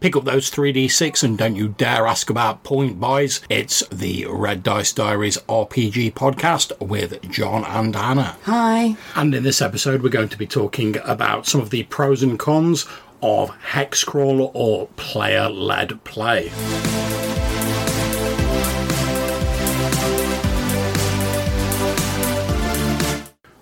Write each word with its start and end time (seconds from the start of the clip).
Pick 0.00 0.16
up 0.16 0.24
those 0.24 0.50
3d6 0.50 1.22
and 1.22 1.36
don't 1.36 1.56
you 1.56 1.68
dare 1.68 2.06
ask 2.06 2.30
about 2.30 2.64
point 2.64 2.98
buys. 2.98 3.42
It's 3.50 3.86
the 3.88 4.24
Red 4.30 4.62
Dice 4.62 4.94
Diaries 4.94 5.36
RPG 5.46 6.14
podcast 6.14 6.72
with 6.80 7.20
John 7.30 7.64
and 7.66 7.94
Hannah. 7.94 8.38
Hi. 8.44 8.96
And 9.14 9.34
in 9.34 9.42
this 9.42 9.60
episode, 9.60 10.02
we're 10.02 10.08
going 10.08 10.30
to 10.30 10.38
be 10.38 10.46
talking 10.46 10.96
about 11.04 11.46
some 11.46 11.60
of 11.60 11.68
the 11.68 11.82
pros 11.82 12.22
and 12.22 12.38
cons 12.38 12.86
of 13.22 13.50
hexcrawl 13.50 14.50
or 14.54 14.86
player 14.96 15.50
led 15.50 16.02
play. 16.04 16.50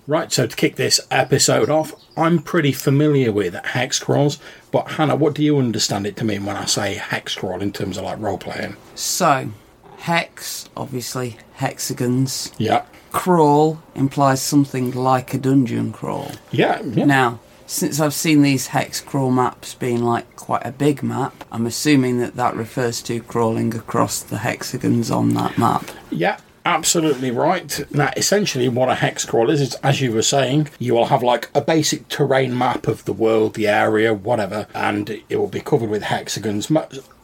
Right, 0.08 0.32
so 0.32 0.46
to 0.46 0.56
kick 0.56 0.76
this 0.76 1.06
episode 1.10 1.68
off, 1.68 1.92
I'm 2.16 2.38
pretty 2.38 2.72
familiar 2.72 3.30
with 3.30 3.52
hex 3.52 3.98
crawls, 3.98 4.38
but 4.70 4.92
Hannah, 4.92 5.14
what 5.14 5.34
do 5.34 5.42
you 5.44 5.58
understand 5.58 6.06
it 6.06 6.16
to 6.16 6.24
mean 6.24 6.46
when 6.46 6.56
I 6.56 6.64
say 6.64 6.94
hex 6.94 7.34
crawl 7.34 7.60
in 7.60 7.72
terms 7.72 7.98
of 7.98 8.04
like 8.04 8.18
role 8.18 8.38
playing? 8.38 8.78
So, 8.94 9.50
hex, 9.98 10.70
obviously, 10.74 11.36
hexagons. 11.56 12.50
Yeah. 12.56 12.86
Crawl 13.12 13.82
implies 13.94 14.40
something 14.40 14.92
like 14.92 15.34
a 15.34 15.38
dungeon 15.38 15.92
crawl. 15.92 16.32
Yeah, 16.52 16.80
yeah. 16.80 17.04
Now, 17.04 17.40
since 17.66 18.00
I've 18.00 18.14
seen 18.14 18.40
these 18.40 18.68
hex 18.68 19.02
crawl 19.02 19.30
maps 19.30 19.74
being 19.74 20.02
like 20.02 20.36
quite 20.36 20.64
a 20.64 20.72
big 20.72 21.02
map, 21.02 21.44
I'm 21.52 21.66
assuming 21.66 22.18
that 22.20 22.34
that 22.36 22.56
refers 22.56 23.02
to 23.02 23.20
crawling 23.20 23.74
across 23.74 24.22
the 24.22 24.38
hexagons 24.38 25.10
on 25.10 25.34
that 25.34 25.58
map. 25.58 25.90
Yeah, 26.10 26.38
absolutely 26.68 27.30
right. 27.30 27.80
Now, 27.92 28.10
essentially, 28.16 28.68
what 28.68 28.88
a 28.88 28.94
hex 28.94 29.24
crawl 29.24 29.50
is, 29.50 29.60
is 29.60 29.74
as 29.76 30.00
you 30.00 30.12
were 30.12 30.22
saying, 30.22 30.68
you 30.78 30.94
will 30.94 31.06
have 31.06 31.22
like 31.22 31.50
a 31.54 31.60
basic 31.60 32.08
terrain 32.08 32.56
map 32.56 32.86
of 32.86 33.04
the 33.06 33.12
world, 33.12 33.54
the 33.54 33.66
area, 33.68 34.12
whatever, 34.12 34.66
and 34.74 35.08
it 35.28 35.36
will 35.36 35.48
be 35.48 35.60
covered 35.60 35.88
with 35.88 36.02
hexagons. 36.02 36.70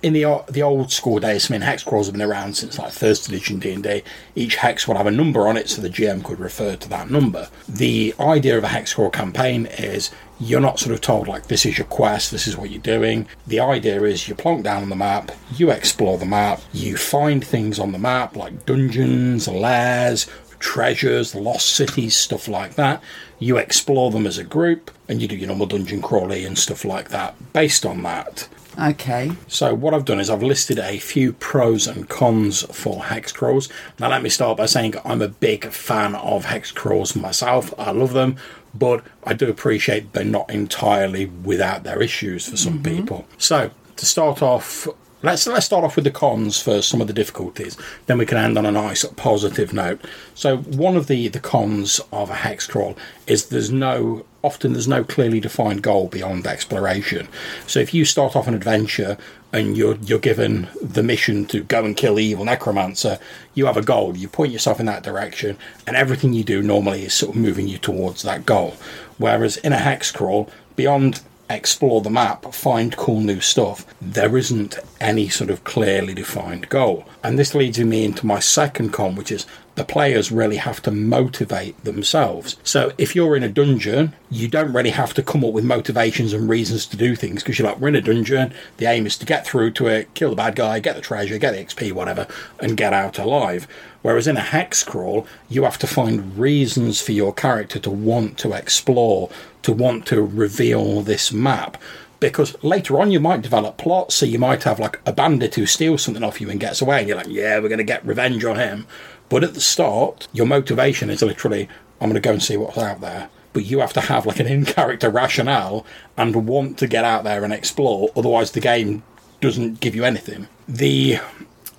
In 0.05 0.13
the 0.13 0.45
the 0.51 0.63
old 0.63 0.93
school 0.93 1.19
days, 1.19 1.51
I 1.51 1.55
mean, 1.55 1.63
hex 1.63 1.83
crawls 1.83 2.09
have 2.09 2.13
been 2.13 2.21
around 2.21 2.59
since 2.59 2.79
like 2.79 2.93
first 2.93 3.27
edition 3.27 3.59
D 3.59 3.73
and 3.73 3.83
D. 3.83 4.03
Each 4.35 4.57
hex 4.57 4.87
would 4.87 4.99
have 4.99 5.07
a 5.07 5.11
number 5.11 5.49
on 5.49 5.57
it, 5.57 5.71
so 5.71 5.81
the 5.81 5.89
GM 5.89 6.23
could 6.23 6.39
refer 6.39 6.77
to 6.77 6.89
that 6.91 7.09
number. 7.09 7.49
The 7.67 8.15
idea 8.21 8.59
of 8.59 8.65
a 8.65 8.69
hex 8.69 8.93
crawl 8.93 9.09
campaign 9.09 9.65
is 9.65 10.11
you're 10.39 10.61
not 10.61 10.79
sort 10.79 10.93
of 10.93 11.01
told 11.01 11.27
like 11.27 11.47
this 11.47 11.65
is 11.65 11.79
your 11.79 11.87
quest, 11.87 12.31
this 12.33 12.47
is 12.47 12.55
what 12.55 12.69
you're 12.69 12.83
doing. 12.83 13.27
The 13.47 13.61
idea 13.61 14.03
is 14.03 14.29
you 14.29 14.35
plonk 14.35 14.63
down 14.63 14.83
on 14.83 14.91
the 14.91 14.95
map, 14.95 15.33
you 15.57 15.71
explore 15.71 16.19
the 16.19 16.27
map, 16.27 16.61
you 16.75 16.99
find 16.99 17.43
things 17.43 17.79
on 17.79 17.93
the 17.93 17.99
map 17.99 18.37
like 18.37 18.67
dungeons, 18.67 19.49
lairs, 19.49 20.27
treasures, 20.59 21.35
lost 21.35 21.75
cities, 21.75 22.15
stuff 22.15 22.47
like 22.47 22.75
that. 22.75 23.03
You 23.39 23.57
explore 23.57 24.11
them 24.11 24.27
as 24.27 24.37
a 24.37 24.45
group 24.45 24.91
and 25.09 25.23
you 25.23 25.29
do 25.29 25.37
your 25.37 25.49
normal 25.49 25.65
dungeon 25.65 26.03
crawly 26.03 26.45
and 26.45 26.59
stuff 26.59 26.85
like 26.85 27.09
that 27.09 27.55
based 27.55 27.87
on 27.87 28.03
that. 28.03 28.49
Okay. 28.79 29.33
So 29.49 29.75
what 29.75 29.95
I've 29.95 30.05
done 30.05 30.21
is 30.21 30.31
I've 30.31 30.43
listed 30.43 30.79
a 30.79 30.99
few 30.99 31.33
pros 31.33 31.87
and 31.87 32.09
cons 32.09 32.63
for 32.75 33.05
hex 33.05 33.33
crawls. 33.33 33.69
Now 33.99 34.11
let 34.11 34.23
me 34.23 34.29
start 34.29 34.59
by 34.59 34.67
saying 34.67 34.95
I'm 35.05 35.23
a 35.23 35.29
big 35.29 35.67
fan 35.67 36.15
of 36.15 36.47
hex 36.47 36.73
crawls 36.73 37.15
myself. 37.15 37.73
I 37.79 37.93
love 37.93 38.13
them, 38.13 38.37
but 38.75 39.05
I 39.25 39.35
do 39.35 39.49
appreciate 39.49 40.13
they're 40.13 40.25
not 40.25 40.51
entirely 40.51 41.27
without 41.27 41.85
their 41.85 42.03
issues 42.03 42.49
for 42.49 42.57
some 42.57 42.81
mm-hmm. 42.81 42.97
people. 42.97 43.29
So 43.39 43.71
to 43.97 44.07
start 44.07 44.43
off, 44.43 44.89
let's 45.25 45.47
let's 45.47 45.67
start 45.67 45.85
off 45.85 45.97
with 45.97 46.05
the 46.05 46.11
cons 46.11 46.61
first, 46.61 46.89
some 46.89 47.01
of 47.01 47.07
the 47.07 47.13
difficulties. 47.13 47.77
Then 48.07 48.19
we 48.19 48.27
can 48.27 48.39
end 48.39 48.59
on 48.59 48.67
a 48.67 48.71
nice 48.71 49.05
positive 49.05 49.73
note. 49.73 50.01
So 50.35 50.59
one 50.59 50.97
of 50.97 51.07
the 51.07 51.29
the 51.29 51.41
cons 51.41 52.01
of 52.13 52.31
a 52.31 52.35
hex 52.35 52.67
crawl 52.67 52.97
is 53.27 53.47
there's 53.47 53.71
no 53.71 54.25
often 54.43 54.75
there's 54.75 54.87
no 54.87 55.03
clearly 55.03 55.41
defined 55.41 55.83
goal 55.83 56.09
beyond 56.09 56.47
exploration. 56.47 57.27
So 57.67 57.81
if 57.81 57.95
you 57.95 58.05
start 58.05 58.37
off 58.37 58.47
an 58.47 58.55
adventure 58.55 59.17
and 59.53 59.77
you're 59.77 59.97
you're 59.97 60.19
given 60.19 60.69
the 60.83 61.03
mission 61.03 61.47
to 61.47 61.65
go 61.65 61.85
and 61.85 61.97
kill 61.97 62.17
the 62.17 62.25
evil 62.25 62.45
necromancer, 62.45 63.19
you 63.55 63.65
have 63.67 63.79
a 63.79 63.83
goal. 63.83 64.17
You 64.17 64.29
point 64.29 64.53
yourself 64.53 64.79
in 64.79 64.87
that 64.87 65.03
direction, 65.03 65.57
and 65.87 65.97
everything 65.97 66.35
you 66.35 66.45
do 66.45 66.63
normally 66.63 67.05
is 67.05 67.15
sort 67.15 67.35
of 67.35 67.41
moving 67.41 67.67
you 67.67 67.79
towards 67.79 68.23
that 68.23 68.45
goal. 68.45 68.77
Whereas 69.17 69.57
in 69.59 69.73
a 69.73 69.79
hex 69.79 70.13
crawl, 70.13 70.51
beyond 70.77 71.23
explore 71.51 72.01
the 72.01 72.11
map, 72.11 72.53
find 72.55 72.97
cool 72.97 73.21
new 73.21 73.41
stuff, 73.41 73.87
there 74.01 74.37
isn't 74.37 74.79
any 75.01 75.29
sort 75.29 75.51
of 75.51 75.65
clearly 75.65 76.15
defined 76.15 76.69
goal. 76.69 77.05
And 77.23 77.39
this 77.39 77.55
leads 77.55 77.79
me 77.79 78.05
into 78.05 78.27
my 78.27 78.41
second 78.41 78.91
con, 78.91 79.15
which 79.15 79.31
is 79.31 79.47
the 79.75 79.85
players 79.85 80.31
really 80.31 80.57
have 80.57 80.81
to 80.83 80.91
motivate 80.91 81.83
themselves. 81.85 82.57
So 82.63 82.93
if 82.97 83.17
you're 83.17 83.37
in 83.37 83.43
a 83.43 83.49
dungeon, 83.49 84.15
you 84.31 84.47
don't 84.47 84.73
really 84.73 84.91
have 84.91 85.15
to 85.15 85.23
come 85.23 85.45
up 85.45 85.53
with 85.53 85.65
motivations 85.65 86.33
and 86.33 86.49
reasons 86.49 86.87
to 86.87 86.97
do 86.97 87.17
things 87.17 87.43
because 87.43 87.59
you're 87.59 87.69
like, 87.69 87.81
we're 87.81 87.89
in 87.89 87.97
a 87.97 88.01
dungeon, 88.01 88.55
the 88.77 88.87
aim 88.87 89.07
is 89.07 89.19
to 89.19 89.27
get 89.27 89.47
through 89.47 89.73
to 89.73 89.87
it, 89.89 90.15
kill 90.15 90.31
the 90.31 90.37
bad 90.37 90.55
guy, 90.55 90.79
get 90.79 90.95
the 90.95 91.03
treasure, 91.03 91.39
get 91.39 91.55
the 91.55 91.65
XP, 91.65 91.93
whatever, 91.93 92.29
and 92.61 92.77
get 92.77 92.93
out 92.93 93.19
alive. 93.19 93.67
Whereas 94.03 94.27
in 94.27 94.37
a 94.37 94.41
hex 94.41 94.85
crawl, 94.85 95.27
you 95.49 95.65
have 95.65 95.79
to 95.79 95.87
find 95.87 96.39
reasons 96.39 97.01
for 97.01 97.13
your 97.13 97.33
character 97.33 97.79
to 97.81 97.91
want 97.91 98.39
to 98.39 98.53
explore, 98.53 99.31
to 99.63 99.73
want 99.73 100.07
to 100.07 100.23
reveal 100.23 101.01
this 101.01 101.33
map. 101.33 101.79
Because 102.21 102.57
later 102.63 103.01
on, 103.01 103.11
you 103.11 103.21
might 103.21 103.43
develop 103.43 103.77
plots, 103.77 104.15
so 104.15 104.25
you 104.25 104.39
might 104.39 104.63
have 104.63 104.79
like 104.79 105.01
a 105.05 105.13
bandit 105.13 105.57
who 105.57 105.67
steals 105.67 106.03
something 106.03 106.23
off 106.23 106.41
you 106.41 106.49
and 106.49 106.61
gets 106.61 106.81
away, 106.81 107.01
and 107.01 107.09
you're 107.09 107.17
like, 107.17 107.29
yeah, 107.29 107.59
we're 107.59 107.69
going 107.69 107.79
to 107.79 107.85
get 107.85 108.07
revenge 108.07 108.45
on 108.45 108.57
him. 108.57 108.87
But 109.29 109.45
at 109.45 109.55
the 109.55 109.61
start, 109.61 110.29
your 110.33 110.47
motivation 110.47 111.11
is 111.11 111.23
literally, 111.23 111.69
I'm 112.01 112.11
going 112.11 112.15
to 112.15 112.21
go 112.21 112.33
and 112.33 112.43
see 112.43 112.57
what's 112.57 112.79
out 112.79 113.01
there. 113.01 113.31
But 113.53 113.65
you 113.65 113.81
have 113.81 113.93
to 113.95 114.01
have 114.01 114.27
like 114.27 114.41
an 114.41 114.47
in 114.47 114.65
character 114.65 115.11
rationale 115.11 115.87
and 116.17 116.47
want 116.47 116.79
to 116.79 116.87
get 116.87 117.05
out 117.05 117.25
there 117.25 117.45
and 117.45 117.53
explore, 117.53 118.11
otherwise, 118.17 118.51
the 118.51 118.61
game 118.61 119.03
doesn't 119.41 119.81
give 119.81 119.95
you 119.95 120.05
anything. 120.05 120.49
The 120.69 121.19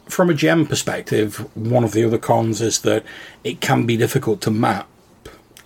from 0.08 0.30
a 0.30 0.34
GM 0.34 0.70
perspective, 0.70 1.38
one 1.56 1.84
of 1.84 1.94
the 1.94 2.04
other 2.04 2.20
cons 2.20 2.62
is 2.62 2.82
that 2.82 3.04
it 3.44 3.60
can 3.60 3.86
be 3.86 3.98
difficult 3.98 4.40
to 4.42 4.52
map 4.52 4.88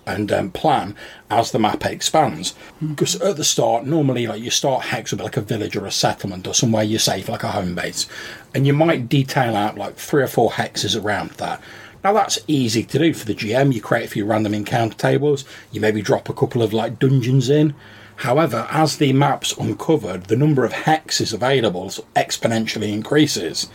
and 0.06 0.32
um, 0.32 0.50
plan 0.50 0.96
as 1.30 1.52
the 1.52 1.58
map 1.58 1.84
expands. 1.84 2.54
Because 2.80 3.20
at 3.20 3.36
the 3.36 3.44
start, 3.44 3.86
normally, 3.86 4.26
like 4.26 4.42
you 4.42 4.50
start 4.50 4.86
hex 4.86 5.12
with 5.12 5.20
like 5.20 5.36
a 5.36 5.42
village 5.42 5.76
or 5.76 5.86
a 5.86 5.92
settlement 5.92 6.46
or 6.46 6.54
somewhere 6.54 6.82
you're 6.82 6.98
safe, 6.98 7.28
like 7.28 7.44
a 7.44 7.52
home 7.52 7.74
base, 7.74 8.08
and 8.54 8.66
you 8.66 8.72
might 8.72 9.08
detail 9.08 9.56
out 9.56 9.78
like 9.78 9.96
three 9.96 10.22
or 10.22 10.26
four 10.26 10.50
hexes 10.50 11.00
around 11.00 11.30
that. 11.32 11.60
Now 12.02 12.12
that's 12.12 12.38
easy 12.46 12.82
to 12.84 12.98
do 12.98 13.12
for 13.14 13.26
the 13.26 13.34
GM. 13.34 13.72
You 13.72 13.82
create 13.82 14.06
a 14.06 14.08
few 14.08 14.24
random 14.24 14.54
encounter 14.54 14.96
tables. 14.96 15.44
You 15.70 15.80
maybe 15.80 16.02
drop 16.02 16.28
a 16.28 16.34
couple 16.34 16.62
of 16.62 16.72
like 16.72 16.98
dungeons 16.98 17.50
in. 17.50 17.74
However, 18.16 18.66
as 18.70 18.98
the 18.98 19.12
map's 19.14 19.56
uncovered, 19.56 20.24
the 20.24 20.36
number 20.36 20.64
of 20.64 20.72
hexes 20.72 21.32
available 21.32 21.86
exponentially 22.14 22.92
increases, 22.92 23.68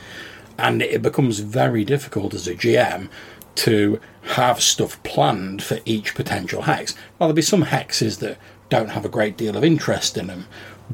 and 0.58 0.84
it 0.84 1.02
becomes 1.02 1.40
very 1.40 1.84
difficult 1.84 2.34
as 2.36 2.48
a 2.48 2.54
GM 2.54 3.10
to 3.56 4.00
have 4.22 4.62
stuff 4.62 5.02
planned 5.02 5.64
for 5.64 5.80
each 5.84 6.14
potential 6.14 6.64
hex. 6.64 6.94
Now, 6.94 7.02
there'll 7.22 7.34
be 7.34 7.42
some 7.42 7.66
hexes 7.66 8.20
that 8.20 8.38
don't 8.70 8.90
have 8.90 9.06
a 9.06 9.10
great 9.10 9.36
deal 9.36 9.58
of 9.58 9.64
interest 9.64 10.16
in 10.16 10.28
them, 10.28 10.46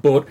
but 0.01 0.25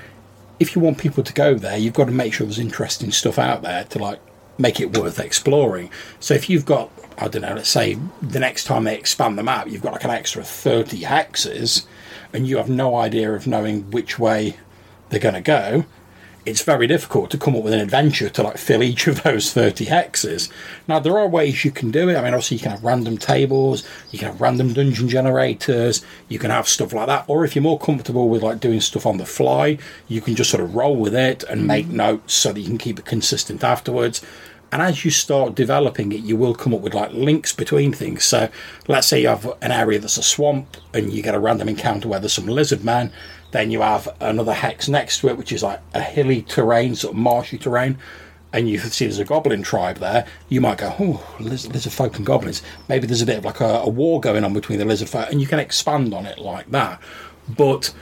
if 0.61 0.77
you 0.77 0.83
want 0.83 0.99
people 0.99 1.25
to 1.25 1.33
go 1.33 1.55
there, 1.55 1.77
you've 1.77 1.95
got 1.95 2.05
to 2.05 2.13
make 2.13 2.35
sure 2.35 2.47
there's 2.47 2.59
interesting 2.59 3.11
stuff 3.11 3.39
out 3.39 3.63
there 3.63 3.85
to 3.85 3.99
like 3.99 4.21
make 4.59 4.79
it 4.79 4.97
worth 4.97 5.19
exploring. 5.19 5.91
So 6.21 6.35
if 6.35 6.51
you've 6.51 6.67
got, 6.67 6.91
I 7.19 7.29
don't 7.29 7.43
know, 7.43 7.55
let's 7.55 7.71
say 7.71 7.99
the 8.21 8.39
next 8.39 8.65
time 8.65 8.85
they 8.85 8.97
expand 8.97 9.39
the 9.39 9.43
map, 9.43 9.69
you've 9.69 9.83
got 9.83 9.95
like 9.95 10.05
an 10.05 10.11
extra 10.11 10.45
30 10.45 11.01
hexes, 11.01 11.87
and 12.33 12.47
you 12.47 12.59
have 12.59 12.69
no 12.69 12.97
idea 12.97 13.33
of 13.33 13.47
knowing 13.47 13.91
which 13.91 14.19
way 14.19 14.57
they're 15.09 15.19
going 15.19 15.35
to 15.35 15.41
go, 15.41 15.87
it's 16.47 16.63
very 16.63 16.87
difficult 16.87 17.31
to 17.31 17.39
come 17.39 17.55
up 17.55 17.63
with 17.63 17.73
an 17.73 17.81
adventure 17.81 18.29
to 18.31 18.43
like 18.43 18.57
fill 18.57 18.83
each 18.83 19.07
of 19.07 19.23
those 19.23 19.53
30 19.53 19.87
hexes. 19.87 20.51
Now, 20.89 20.99
there 20.99 21.19
are 21.19 21.29
ways 21.29 21.65
you 21.65 21.71
can 21.71 21.91
do 21.91 22.09
it. 22.09 22.17
I 22.17 22.23
mean, 22.23 22.33
obviously, 22.33 22.57
you 22.57 22.63
can 22.63 22.73
have 22.73 22.85
random 22.85 23.19
tables, 23.19 23.87
you 24.11 24.19
can 24.19 24.29
have 24.29 24.41
random 24.41 24.73
dungeon 24.73 25.09
generators, 25.09 26.05
you 26.29 26.39
can 26.39 26.51
have 26.51 26.67
stuff 26.69 26.93
like 26.93 27.09
that. 27.09 27.25
Or 27.29 27.45
if 27.45 27.55
you're 27.55 27.63
more 27.63 27.79
comfortable 27.79 28.29
with 28.29 28.43
like 28.43 28.61
doing 28.61 28.81
stuff 28.81 29.07
on 29.07 29.19
the 29.19 29.27
fly, 29.27 29.79
you 30.09 30.21
can 30.21 30.35
just 30.35 30.51
sort 30.51 30.63
of 30.63 30.75
roll 30.75 30.97
with 30.97 31.15
it 31.15 31.45
and 31.45 31.67
make 31.67 31.87
mm-hmm. 31.87 31.97
notes 31.97 32.35
so 32.35 32.53
that 32.53 32.61
you 32.61 32.67
can 32.67 32.79
keep 32.79 32.99
it 32.99 33.05
consistent 33.05 33.63
afterwards. 33.63 34.23
And 34.73 34.81
as 34.81 35.05
you 35.05 35.11
start 35.11 35.57
developing 35.57 36.13
it, 36.13 36.21
you 36.21 36.37
will 36.37 36.55
come 36.55 36.73
up 36.73 36.81
with 36.81 36.95
like 36.95 37.13
links 37.13 37.53
between 37.53 37.93
things. 37.93 38.25
So 38.25 38.49
let's 38.87 39.09
say 39.09 39.23
you 39.23 39.29
have 39.29 39.53
an 39.61 39.73
area 39.73 39.99
that's 39.99 40.17
a 40.17 40.23
swamp 40.23 40.77
and 40.95 41.13
you 41.13 41.23
get 41.23 41.35
a 41.35 41.41
random 41.41 41.69
encounter 41.69 42.09
where 42.09 42.21
there's 42.21 42.33
some 42.33 42.47
lizard 42.47 42.85
man. 42.85 43.13
Then 43.53 43.71
you 43.71 43.81
have 43.81 44.09
another 44.21 44.55
hex 44.55 44.89
next 44.89 45.21
to 45.21 45.29
it, 45.29 45.37
which 45.37 45.53
is 45.53 45.63
like 45.63 45.81
a 45.93 46.01
hilly 46.01 46.43
terrain, 46.43 46.95
sort 46.95 47.15
of 47.15 47.19
marshy 47.19 47.59
terrain. 47.59 47.99
And 48.53 48.69
you 48.69 48.79
see 48.79 49.07
there's 49.07 49.19
a 49.19 49.25
goblin 49.25 49.63
tribe 49.63 49.99
there. 49.99 50.27
You 50.49 50.61
might 50.61 50.79
go, 50.79 50.95
oh, 50.99 51.37
liz- 51.39 51.69
lizard 51.69 51.93
folk 51.93 52.17
and 52.17 52.27
goblins. 52.27 52.63
Maybe 52.89 53.07
there's 53.07 53.23
a 53.23 53.27
bit 53.27 53.39
of 53.39 53.45
like 53.45 53.61
a, 53.61 53.65
a 53.65 53.89
war 53.89 54.21
going 54.21 54.45
on 54.45 54.53
between 54.53 54.79
the 54.79 54.85
lizard 54.85 55.09
folk, 55.09 55.31
and 55.31 55.41
you 55.41 55.47
can 55.47 55.61
expand 55.61 56.13
on 56.13 56.27
it 56.27 56.39
like 56.39 56.71
that. 56.71 57.01
But 57.49 57.95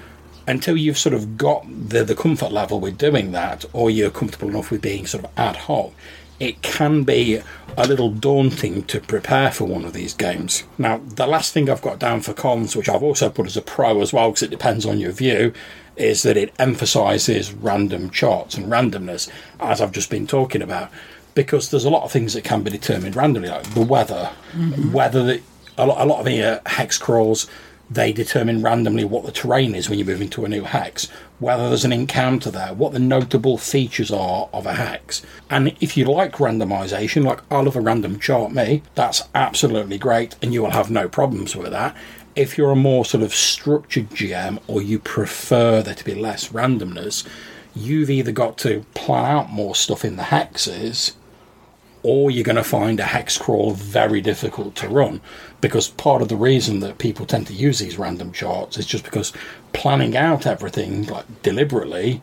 until 0.47 0.77
you've 0.77 0.97
sort 0.97 1.15
of 1.15 1.37
got 1.37 1.67
the, 1.67 2.03
the 2.03 2.15
comfort 2.15 2.51
level 2.51 2.81
with 2.81 2.97
doing 2.97 3.33
that, 3.33 3.67
or 3.75 3.91
you're 3.91 4.11
comfortable 4.11 4.49
enough 4.49 4.71
with 4.71 4.81
being 4.81 5.07
sort 5.07 5.25
of 5.25 5.31
ad 5.37 5.57
hoc, 5.57 5.93
it 6.41 6.63
can 6.63 7.03
be 7.03 7.41
a 7.77 7.87
little 7.87 8.11
daunting 8.11 8.83
to 8.85 9.01
prepare 9.01 9.51
for 9.53 9.65
one 9.65 9.85
of 9.85 9.93
these 9.93 10.15
games. 10.15 10.65
Now, 10.79 10.99
the 10.99 11.27
last 11.27 11.53
thing 11.53 11.71
I've 11.71 11.83
got 11.83 11.99
down 11.99 12.21
for 12.23 12.33
cons, 12.33 12.75
which 12.75 12.89
I've 12.89 13.03
also 13.03 13.31
put 13.31 13.47
as 13.47 13.57
a 13.57 13.63
pro 13.63 14.01
as 14.01 14.13
well, 14.13 14.31
because 14.31 14.43
it 14.43 14.51
depends 14.51 14.85
on 14.85 14.99
your 14.99 15.13
view, 15.13 15.53
is 15.97 16.23
that 16.23 16.37
it 16.37 16.55
emphasizes 16.59 17.53
random 17.53 18.11
charts 18.11 18.57
and 18.57 18.67
randomness, 18.67 19.31
as 19.61 19.81
I've 19.81 19.93
just 19.93 20.11
been 20.11 20.27
talking 20.27 20.63
about, 20.63 20.91
because 21.35 21.71
there's 21.71 21.85
a 21.85 21.91
lot 21.91 22.05
of 22.05 22.13
things 22.13 22.35
that 22.35 22.45
can 22.45 22.63
be 22.63 22.71
determined 22.71 23.17
randomly, 23.17 23.49
like 23.49 23.75
the 23.75 23.85
weather, 23.85 24.27
whether 24.93 25.23
the, 25.23 25.43
a, 25.77 25.87
lot, 25.87 26.01
a 26.01 26.05
lot 26.05 26.21
of 26.21 26.27
the 26.27 26.43
uh, 26.43 26.61
hex 26.67 26.99
crawls 26.99 27.49
they 27.91 28.13
determine 28.13 28.63
randomly 28.63 29.05
what 29.05 29.25
the 29.25 29.33
terrain 29.33 29.75
is 29.75 29.89
when 29.89 29.99
you 29.99 30.05
move 30.05 30.21
into 30.21 30.45
a 30.45 30.49
new 30.49 30.65
hex, 30.65 31.09
whether 31.39 31.69
there's 31.69 31.85
an 31.85 31.93
encounter 31.93 32.51
there, 32.51 32.75
what 32.75 32.93
the 32.93 32.99
notable 32.99 33.57
features 33.57 34.11
are 34.11 34.49
of 34.53 34.67
a 34.67 34.75
hex. 34.75 35.23
And 35.49 35.75
if 35.81 35.97
you 35.97 36.05
like 36.05 36.35
randomization, 36.35 37.25
like 37.25 37.41
I 37.51 37.61
love 37.61 37.77
a 37.77 37.81
random 37.81 38.19
chart, 38.19 38.53
me, 38.53 38.83
that's 38.95 39.23
absolutely 39.35 39.99
great, 39.99 40.37
and 40.43 40.53
you 40.53 40.63
will 40.63 40.71
have 40.71 40.91
no 40.91 41.09
problems 41.09 41.57
with 41.57 41.71
that. 41.71 41.97
If 42.37 42.59
you're 42.59 42.71
a 42.71 42.77
more 42.77 43.05
sort 43.05 43.25
of 43.25 43.35
structured 43.35 44.11
GM 44.11 44.61
or 44.67 44.83
you 44.83 44.99
prefer 44.99 45.83
there 45.83 45.95
to 45.95 46.05
be 46.05 46.15
less 46.15 46.49
randomness, 46.51 47.27
you've 47.75 48.11
either 48.11 48.33
got 48.33 48.59
to 48.59 48.85
plan 48.95 49.25
out 49.25 49.51
more 49.51 49.75
stuff 49.75 50.05
in 50.05 50.17
the 50.17 50.25
hexes 50.25 51.15
or 52.03 52.31
you're 52.31 52.45
going 52.45 52.57
to 52.57 52.65
find 52.65 53.01
a 53.01 53.05
hex 53.05 53.39
crawl 53.39 53.73
very 53.73 54.21
difficult 54.21 54.75
to 54.77 54.89
run 54.89 55.21
because 55.61 55.89
part 55.89 56.23
of 56.23 56.29
the 56.29 56.37
reason 56.37 56.81
that 56.81 56.99
people 56.99 57.27
tend 57.27 57.47
to 57.47 57.53
use 57.53 57.79
these 57.79 57.99
random 57.99 58.33
charts 58.33 58.79
is 58.79 58.87
just 58.87 59.05
because 59.05 59.33
planning 59.73 60.17
out 60.17 60.47
everything 60.47 61.07
like 61.07 61.43
deliberately 61.43 62.21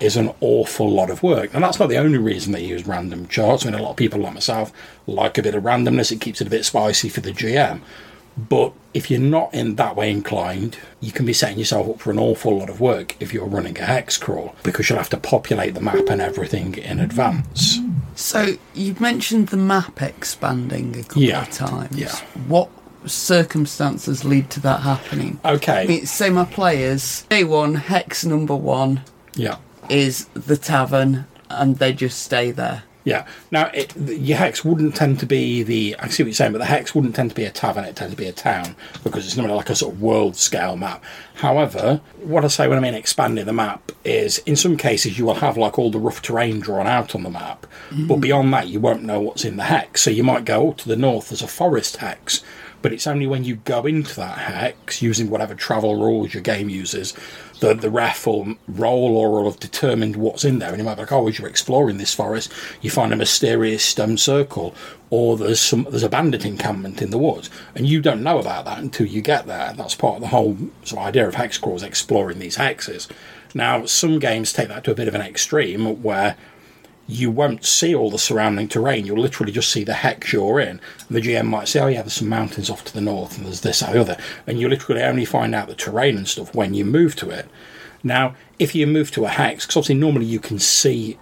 is 0.00 0.16
an 0.16 0.32
awful 0.40 0.90
lot 0.90 1.08
of 1.08 1.22
work. 1.22 1.54
And 1.54 1.64
that's 1.64 1.78
not 1.78 1.88
the 1.88 1.96
only 1.96 2.18
reason 2.18 2.52
they 2.52 2.64
use 2.64 2.86
random 2.86 3.28
charts. 3.28 3.64
I 3.64 3.70
mean 3.70 3.80
a 3.80 3.82
lot 3.82 3.92
of 3.92 3.96
people 3.96 4.20
like 4.20 4.34
myself 4.34 4.72
like 5.06 5.38
a 5.38 5.42
bit 5.42 5.54
of 5.54 5.64
randomness. 5.64 6.12
It 6.12 6.20
keeps 6.20 6.40
it 6.40 6.46
a 6.46 6.50
bit 6.50 6.64
spicy 6.64 7.08
for 7.08 7.20
the 7.20 7.32
gm 7.32 7.80
but 8.36 8.72
if 8.92 9.10
you're 9.10 9.20
not 9.20 9.54
in 9.54 9.76
that 9.76 9.96
way 9.96 10.10
inclined, 10.10 10.78
you 11.00 11.10
can 11.10 11.24
be 11.24 11.32
setting 11.32 11.58
yourself 11.58 11.88
up 11.88 12.00
for 12.00 12.10
an 12.10 12.18
awful 12.18 12.58
lot 12.58 12.68
of 12.68 12.80
work 12.80 13.16
if 13.20 13.32
you're 13.32 13.46
running 13.46 13.78
a 13.78 13.84
hex 13.84 14.18
crawl 14.18 14.54
because 14.62 14.88
you'll 14.88 14.98
have 14.98 15.10
to 15.10 15.16
populate 15.16 15.74
the 15.74 15.80
map 15.80 16.08
and 16.08 16.20
everything 16.20 16.76
in 16.76 17.00
advance. 17.00 17.78
So 18.16 18.56
you've 18.74 19.00
mentioned 19.00 19.48
the 19.48 19.56
map 19.58 20.00
expanding 20.02 20.96
a 20.98 21.02
couple 21.04 21.22
Yeah, 21.22 21.42
of 21.42 21.50
times. 21.50 21.96
yeah. 21.96 22.16
What 22.48 22.70
circumstances 23.04 24.24
lead 24.24 24.48
to 24.50 24.60
that 24.60 24.80
happening? 24.80 25.38
I 25.44 25.52
Okay. 25.52 25.86
mean, 25.86 26.06
say 26.06 26.30
my 26.30 26.44
players, 26.44 27.22
day 27.28 27.44
one, 27.44 27.74
hex 27.74 28.24
number 28.24 28.56
one 28.56 29.02
Yeah. 29.34 29.56
is 29.88 30.26
the 30.34 30.56
tavern, 30.56 31.26
and 31.50 31.76
they 31.76 31.92
just 31.92 32.22
stay 32.22 32.50
there. 32.50 32.82
Yeah. 33.06 33.24
Now, 33.52 33.70
it, 33.72 33.90
the, 33.90 34.18
your 34.18 34.36
hex 34.36 34.64
wouldn't 34.64 34.96
tend 34.96 35.20
to 35.20 35.26
be 35.26 35.62
the. 35.62 35.94
I 36.00 36.08
see 36.08 36.24
what 36.24 36.26
you're 36.26 36.34
saying, 36.34 36.50
but 36.50 36.58
the 36.58 36.64
hex 36.64 36.92
wouldn't 36.92 37.14
tend 37.14 37.30
to 37.30 37.36
be 37.36 37.44
a 37.44 37.52
tavern. 37.52 37.84
It 37.84 37.94
tends 37.94 38.12
to 38.12 38.18
be 38.18 38.26
a 38.26 38.32
town 38.32 38.74
because 39.04 39.24
it's 39.26 39.36
not 39.36 39.48
like 39.48 39.70
a 39.70 39.76
sort 39.76 39.94
of 39.94 40.02
world 40.02 40.34
scale 40.34 40.76
map. 40.76 41.04
However, 41.34 42.00
what 42.20 42.44
I 42.44 42.48
say 42.48 42.66
when 42.66 42.78
I 42.78 42.80
mean 42.80 42.94
expanding 42.94 43.46
the 43.46 43.52
map 43.52 43.92
is, 44.04 44.38
in 44.38 44.56
some 44.56 44.76
cases, 44.76 45.20
you 45.20 45.24
will 45.24 45.34
have 45.34 45.56
like 45.56 45.78
all 45.78 45.92
the 45.92 46.00
rough 46.00 46.20
terrain 46.20 46.58
drawn 46.58 46.88
out 46.88 47.14
on 47.14 47.22
the 47.22 47.30
map, 47.30 47.68
but 47.92 48.16
mm. 48.16 48.20
beyond 48.20 48.52
that, 48.54 48.66
you 48.66 48.80
won't 48.80 49.04
know 49.04 49.20
what's 49.20 49.44
in 49.44 49.56
the 49.56 49.64
hex. 49.64 50.02
So 50.02 50.10
you 50.10 50.24
might 50.24 50.44
go 50.44 50.70
up 50.70 50.78
to 50.78 50.88
the 50.88 50.96
north. 50.96 51.28
There's 51.28 51.42
a 51.42 51.46
forest 51.46 51.98
hex. 51.98 52.42
But 52.86 52.92
it's 52.92 53.08
only 53.08 53.26
when 53.26 53.42
you 53.42 53.56
go 53.56 53.84
into 53.84 54.14
that 54.14 54.38
hex 54.38 55.02
using 55.02 55.28
whatever 55.28 55.56
travel 55.56 55.96
rules 55.96 56.32
your 56.32 56.42
game 56.44 56.68
uses 56.68 57.14
that 57.58 57.80
the 57.80 57.90
ref 57.90 58.28
will 58.28 58.54
roll 58.68 59.16
or 59.16 59.32
will 59.32 59.50
have 59.50 59.58
determined 59.58 60.14
what's 60.14 60.44
in 60.44 60.60
there. 60.60 60.68
And 60.68 60.78
you 60.78 60.84
might 60.84 60.94
be 60.94 61.00
like, 61.00 61.10
oh, 61.10 61.26
as 61.26 61.36
you're 61.36 61.48
exploring 61.48 61.98
this 61.98 62.14
forest, 62.14 62.52
you 62.82 62.90
find 62.90 63.12
a 63.12 63.16
mysterious 63.16 63.84
stone 63.84 64.16
circle, 64.16 64.72
or 65.10 65.36
there's 65.36 65.58
some 65.58 65.88
there's 65.90 66.04
a 66.04 66.08
bandit 66.08 66.44
encampment 66.44 67.02
in 67.02 67.10
the 67.10 67.18
woods, 67.18 67.50
and 67.74 67.88
you 67.88 68.00
don't 68.00 68.22
know 68.22 68.38
about 68.38 68.66
that 68.66 68.78
until 68.78 69.08
you 69.08 69.20
get 69.20 69.48
there. 69.48 69.72
That's 69.76 69.96
part 69.96 70.14
of 70.14 70.20
the 70.20 70.28
whole 70.28 70.56
sort 70.84 71.00
of 71.00 71.08
idea 71.08 71.26
of 71.26 71.34
hex 71.34 71.58
crawls, 71.58 71.82
exploring 71.82 72.38
these 72.38 72.56
hexes. 72.56 73.08
Now, 73.52 73.84
some 73.86 74.20
games 74.20 74.52
take 74.52 74.68
that 74.68 74.84
to 74.84 74.92
a 74.92 74.94
bit 74.94 75.08
of 75.08 75.16
an 75.16 75.22
extreme 75.22 76.04
where 76.04 76.36
you 77.08 77.30
won't 77.30 77.64
see 77.64 77.94
all 77.94 78.10
the 78.10 78.18
surrounding 78.18 78.68
terrain. 78.68 79.06
You'll 79.06 79.20
literally 79.20 79.52
just 79.52 79.70
see 79.70 79.84
the 79.84 79.94
hex 79.94 80.32
you're 80.32 80.60
in. 80.60 80.80
And 81.08 81.10
the 81.10 81.20
GM 81.20 81.46
might 81.46 81.68
say, 81.68 81.80
"Oh 81.80 81.86
yeah, 81.86 82.02
there's 82.02 82.14
some 82.14 82.28
mountains 82.28 82.70
off 82.70 82.84
to 82.84 82.94
the 82.94 83.00
north, 83.00 83.36
and 83.36 83.46
there's 83.46 83.60
this 83.60 83.82
and 83.82 83.94
the 83.94 84.00
other," 84.00 84.16
and 84.46 84.60
you 84.60 84.68
literally 84.68 85.02
only 85.02 85.24
find 85.24 85.54
out 85.54 85.68
the 85.68 85.74
terrain 85.74 86.16
and 86.16 86.28
stuff 86.28 86.54
when 86.54 86.74
you 86.74 86.84
move 86.84 87.14
to 87.16 87.30
it. 87.30 87.48
Now, 88.02 88.34
if 88.58 88.74
you 88.74 88.86
move 88.86 89.10
to 89.12 89.24
a 89.24 89.28
hex, 89.28 89.64
because 89.64 89.76
obviously 89.76 89.96
normally 89.96 90.26
you 90.26 90.40
can 90.40 90.58
see. 90.58 91.18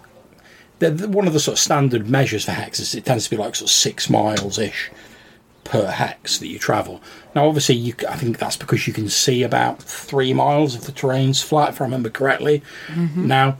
One 0.81 1.26
of 1.26 1.32
the 1.32 1.40
sort 1.40 1.54
of 1.56 1.60
standard 1.60 2.10
measures 2.10 2.44
for 2.44 2.50
hexes, 2.50 2.94
it 2.94 3.06
tends 3.06 3.25
to 3.25 3.31
be 3.31 3.36
like 3.36 3.54
sort 3.54 3.70
of 3.70 3.75
six 3.75 4.10
miles 4.10 4.58
ish 4.58 4.90
per 5.62 5.86
hex 5.86 6.38
that 6.38 6.48
you 6.48 6.58
travel. 6.58 7.00
Now, 7.34 7.46
obviously, 7.46 7.76
you, 7.76 7.94
I 8.08 8.16
think 8.16 8.38
that's 8.38 8.56
because 8.56 8.86
you 8.86 8.92
can 8.92 9.08
see 9.08 9.42
about 9.42 9.82
three 9.82 10.34
miles 10.34 10.75
if 10.75 10.82
the 10.82 10.92
terrain's 10.92 11.40
flat, 11.40 11.70
if 11.70 11.81
I 11.81 11.84
remember 11.84 12.10
correctly. 12.10 12.62
Mm-hmm. 12.88 13.26
Now, 13.26 13.56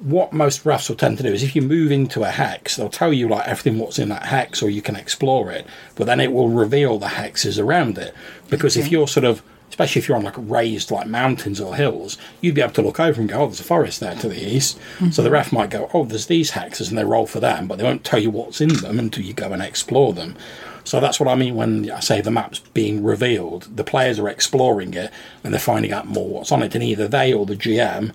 what 0.00 0.32
most 0.32 0.64
refs 0.64 0.88
will 0.88 0.96
tend 0.96 1.16
to 1.18 1.24
do 1.24 1.32
is 1.32 1.42
if 1.42 1.56
you 1.56 1.62
move 1.62 1.90
into 1.90 2.22
a 2.22 2.30
hex, 2.30 2.76
they'll 2.76 2.88
tell 2.88 3.12
you 3.12 3.28
like 3.28 3.46
everything 3.46 3.78
what's 3.78 3.98
in 3.98 4.08
that 4.10 4.26
hex, 4.26 4.62
or 4.62 4.70
you 4.70 4.82
can 4.82 4.96
explore 4.96 5.50
it, 5.50 5.66
but 5.96 6.06
then 6.06 6.20
it 6.20 6.32
will 6.32 6.48
reveal 6.48 6.98
the 6.98 7.06
hexes 7.06 7.62
around 7.62 7.98
it. 7.98 8.14
Because 8.48 8.76
if 8.76 8.90
you're 8.90 9.08
sort 9.08 9.24
of 9.24 9.42
especially 9.70 10.00
if 10.00 10.08
you're 10.08 10.16
on 10.16 10.24
like 10.24 10.34
raised 10.36 10.90
like 10.90 11.06
mountains 11.06 11.60
or 11.60 11.76
hills, 11.76 12.16
you'd 12.40 12.54
be 12.54 12.60
able 12.60 12.72
to 12.72 12.82
look 12.82 12.98
over 12.98 13.20
and 13.20 13.30
go, 13.30 13.42
oh, 13.42 13.46
there's 13.46 13.60
a 13.60 13.64
forest 13.64 14.00
there 14.00 14.14
to 14.16 14.28
the 14.28 14.42
east. 14.42 14.78
Mm-hmm. 14.96 15.10
So 15.10 15.22
the 15.22 15.30
ref 15.30 15.52
might 15.52 15.70
go, 15.70 15.90
oh, 15.92 16.04
there's 16.04 16.26
these 16.26 16.52
hexes, 16.52 16.88
and 16.88 16.98
they 16.98 17.04
roll 17.04 17.26
for 17.26 17.40
them, 17.40 17.68
but 17.68 17.78
they 17.78 17.84
won't 17.84 18.04
tell 18.04 18.18
you 18.18 18.30
what's 18.30 18.60
in 18.60 18.74
them 18.76 18.98
until 18.98 19.24
you 19.24 19.34
go 19.34 19.52
and 19.52 19.62
explore 19.62 20.12
them. 20.12 20.36
So 20.84 21.00
that's 21.00 21.20
what 21.20 21.28
I 21.28 21.34
mean 21.34 21.54
when 21.54 21.90
I 21.90 22.00
say 22.00 22.20
the 22.20 22.30
map's 22.30 22.60
being 22.60 23.04
revealed. 23.04 23.76
The 23.76 23.84
players 23.84 24.18
are 24.18 24.28
exploring 24.28 24.94
it 24.94 25.12
and 25.44 25.52
they're 25.52 25.60
finding 25.60 25.92
out 25.92 26.06
more 26.06 26.26
what's 26.26 26.50
on 26.50 26.62
it, 26.62 26.74
and 26.74 26.82
either 26.82 27.06
they 27.06 27.32
or 27.32 27.44
the 27.44 27.56
GM 27.56 28.12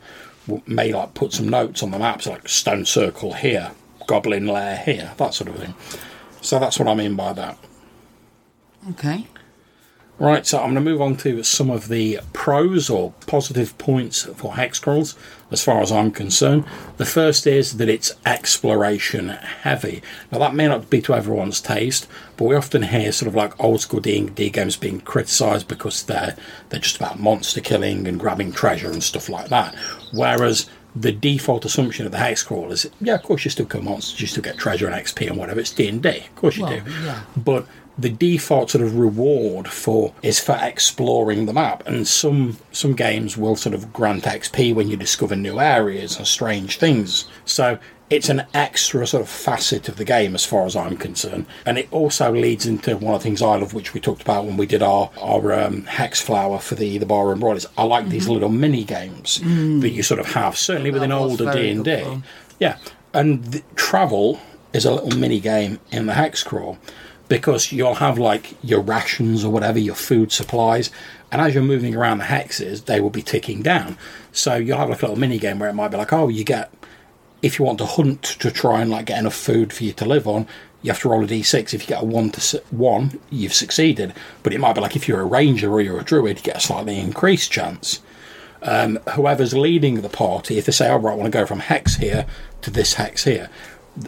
may 0.68 0.94
like 0.94 1.14
put 1.14 1.34
some 1.34 1.50
notes 1.50 1.84
on 1.84 1.92
the 1.92 2.00
maps, 2.00 2.28
like 2.28 2.48
stone 2.48 2.86
circle 2.86 3.34
here, 3.34 3.72
goblin 4.08 4.48
lair 4.48 4.78
here, 4.78 5.14
that 5.18 5.34
sort 5.34 5.50
of 5.50 5.58
thing. 5.58 5.74
So 6.42 6.60
that's 6.60 6.80
what 6.80 6.88
I 6.88 6.94
mean 6.94 7.16
by 7.16 7.34
that. 7.34 7.58
Okay. 8.92 9.28
Right, 10.20 10.46
so 10.46 10.60
I'm 10.60 10.74
going 10.74 10.76
to 10.76 10.82
move 10.92 11.02
on 11.02 11.18
to 11.18 11.44
some 11.44 11.70
of 11.72 11.88
the 11.88 12.20
pros 12.34 12.90
or 12.90 13.14
positive 13.26 13.76
points 13.80 14.24
for 14.24 14.54
hex 14.54 14.78
crawls, 14.80 15.16
as 15.52 15.64
far 15.64 15.82
as 15.82 15.92
I'm 15.92 16.12
concerned. 16.12 16.66
The 16.98 17.06
first 17.06 17.48
is 17.48 17.78
that 17.78 17.90
it's 17.90 18.14
exploration 18.26 19.30
heavy. 19.30 20.02
Now 20.32 20.38
that 20.40 20.54
may 20.54 20.68
not 20.68 20.90
be 20.90 21.02
to 21.02 21.16
everyone's 21.16 21.60
taste, 21.60 22.08
but 22.38 22.46
we 22.46 22.56
often 22.56 22.84
hear 22.84 23.12
sort 23.12 23.28
of 23.28 23.36
like 23.36 23.60
old 23.60 23.82
school 23.82 24.00
D&D 24.00 24.52
games 24.52 24.78
being 24.78 25.02
criticised 25.02 25.68
because 25.68 26.04
they're 26.04 26.36
they're 26.70 26.80
just 26.80 26.98
about 26.98 27.20
monster 27.20 27.60
killing 27.60 28.08
and 28.08 28.20
grabbing 28.20 28.52
treasure 28.52 28.92
and 28.92 29.04
stuff 29.04 29.30
like 29.30 29.50
that. 29.50 29.74
Whereas 30.14 30.70
the 30.96 31.12
default 31.12 31.66
assumption 31.66 32.06
of 32.06 32.12
the 32.12 32.20
hex 32.20 32.44
crawl 32.44 32.72
is, 32.72 32.88
yeah, 33.02 33.16
of 33.16 33.24
course 33.24 33.44
you 33.46 33.50
still 33.52 33.66
kill 33.66 33.82
monsters, 33.82 34.22
you 34.22 34.28
still 34.28 34.44
get 34.44 34.58
treasure 34.58 34.88
and 34.88 34.96
XP 34.96 35.28
and 35.28 35.38
whatever. 35.38 35.60
It's 35.60 35.72
D&D, 35.72 36.08
of 36.08 36.36
course 36.36 36.56
you 36.56 36.64
Well, 36.64 36.80
do 36.82 36.92
yeah. 37.04 37.22
but 37.36 37.66
the 37.98 38.10
default 38.10 38.72
sort 38.72 38.84
of 38.84 38.98
reward 38.98 39.68
for 39.68 40.14
is 40.22 40.40
for 40.40 40.58
exploring 40.62 41.46
the 41.46 41.54
map. 41.54 41.84
And 41.86 42.08
some 42.08 42.58
some 42.72 42.94
games 42.94 43.38
will 43.38 43.56
sort 43.56 43.76
of 43.76 43.94
grant 43.94 44.24
xp 44.24 44.74
when 44.74 44.90
you 44.90 44.98
discover 44.98 45.36
new 45.36 45.60
areas 45.60 46.18
and 46.18 46.28
strange 46.28 46.78
things. 46.78 47.26
So 47.46 47.80
it's 48.10 48.30
an 48.30 48.46
extra 48.54 49.08
sort 49.08 49.24
of 49.24 49.30
facet 49.30 49.90
of 49.90 49.96
the 49.98 50.06
game 50.06 50.36
as 50.36 50.46
far 50.46 50.66
as 50.66 50.76
I'm 50.76 50.98
concerned. 50.98 51.48
And 51.66 51.78
it 51.78 51.88
also 51.92 52.32
leads 52.32 52.66
into 52.66 52.96
one 52.98 53.16
of 53.16 53.22
the 53.22 53.24
things 53.24 53.42
I 53.42 53.56
love, 53.56 53.74
which 53.74 53.94
we 53.94 54.00
talked 54.00 54.22
about 54.22 54.46
when 54.46 54.56
we 54.56 54.68
did 54.68 54.84
our, 54.84 55.10
our 55.20 55.54
um, 55.54 55.86
hex 55.86 56.22
flower 56.22 56.60
for 56.60 56.76
the, 56.76 57.00
the 57.00 57.08
bar 57.08 57.32
and 57.32 57.42
broilers. 57.42 57.66
I 57.76 57.84
like 57.84 58.10
these 58.10 58.28
little 58.28 58.50
mini 58.50 58.84
games 58.84 59.40
that 59.82 59.90
you 59.90 60.04
sort 60.04 60.20
of 60.20 60.28
have, 60.28 60.58
certainly 60.58 60.92
within 60.92 61.10
That 61.10 61.22
was 61.22 61.42
older 61.42 61.54
D&D. 61.54 62.22
Yeah, 62.60 62.78
and 63.14 63.64
travel 63.76 64.40
is 64.74 64.86
a 64.86 64.92
little 64.92 65.18
mini 65.18 65.40
game 65.40 65.80
in 65.92 66.06
the 66.06 66.14
hex 66.14 66.44
crawl 66.44 66.78
because 67.34 67.72
you'll 67.72 67.96
have 67.96 68.20
like 68.20 68.54
your 68.64 68.80
rations 68.80 69.44
or 69.44 69.52
whatever, 69.52 69.80
your 69.80 69.96
food 69.96 70.32
supplies, 70.32 70.92
and 71.32 71.42
as 71.42 71.56
you're 71.56 71.64
moving 71.64 71.96
around 71.96 72.20
the 72.20 72.26
hexes, 72.26 72.86
they 72.86 73.02
will 73.02 73.10
be 73.10 73.24
ticking 73.24 73.64
down. 73.64 73.98
So 74.32 74.56
you'll 74.56 74.78
have 74.78 74.92
like 74.92 75.02
a 75.02 75.08
little 75.08 75.20
mini 75.20 75.40
game 75.40 75.58
where 75.58 75.68
it 75.68 75.74
might 75.74 75.88
be 75.88 75.98
like, 75.98 76.14
oh, 76.14 76.28
you 76.28 76.44
get 76.44 76.72
if 77.42 77.58
you 77.58 77.66
want 77.66 77.80
to 77.80 77.88
hunt 77.88 78.22
to 78.22 78.52
try 78.52 78.82
and 78.82 78.92
like 78.92 79.08
get 79.08 79.18
enough 79.18 79.34
food 79.34 79.74
for 79.74 79.84
you 79.84 79.94
to 79.94 80.06
live 80.06 80.28
on, 80.28 80.46
you 80.84 80.92
have 80.92 81.02
to 81.02 81.10
roll 81.10 81.24
a 81.24 81.28
d6. 81.28 81.74
If 81.74 81.82
you 81.82 81.88
get 81.88 82.04
a 82.04 82.06
one 82.06 82.30
to 82.30 82.64
one, 82.70 83.20
you've 83.32 83.56
succeeded. 83.56 84.14
But 84.44 84.54
it 84.54 84.60
might 84.60 84.74
be 84.74 84.82
like 84.82 84.96
if 84.96 85.08
you're 85.08 85.22
a 85.22 85.26
ranger 85.26 85.72
or 85.72 85.82
you're 85.82 86.02
a 86.02 86.04
druid, 86.04 86.38
you 86.38 86.44
get 86.44 86.58
a 86.58 86.60
slightly 86.60 87.00
increased 87.00 87.52
chance 87.52 88.00
um, 88.64 89.00
whoever's 89.12 89.54
leading 89.54 90.02
the 90.02 90.10
party, 90.10 90.58
if 90.58 90.66
they 90.66 90.72
say, 90.72 90.90
"Oh, 90.90 90.98
right, 90.98 91.12
I 91.14 91.16
want 91.16 91.32
to 91.32 91.38
go 91.38 91.46
from 91.46 91.60
hex 91.60 91.96
here 91.96 92.26
to 92.62 92.72
this 92.72 92.94
hex 92.94 93.24
here," 93.24 93.50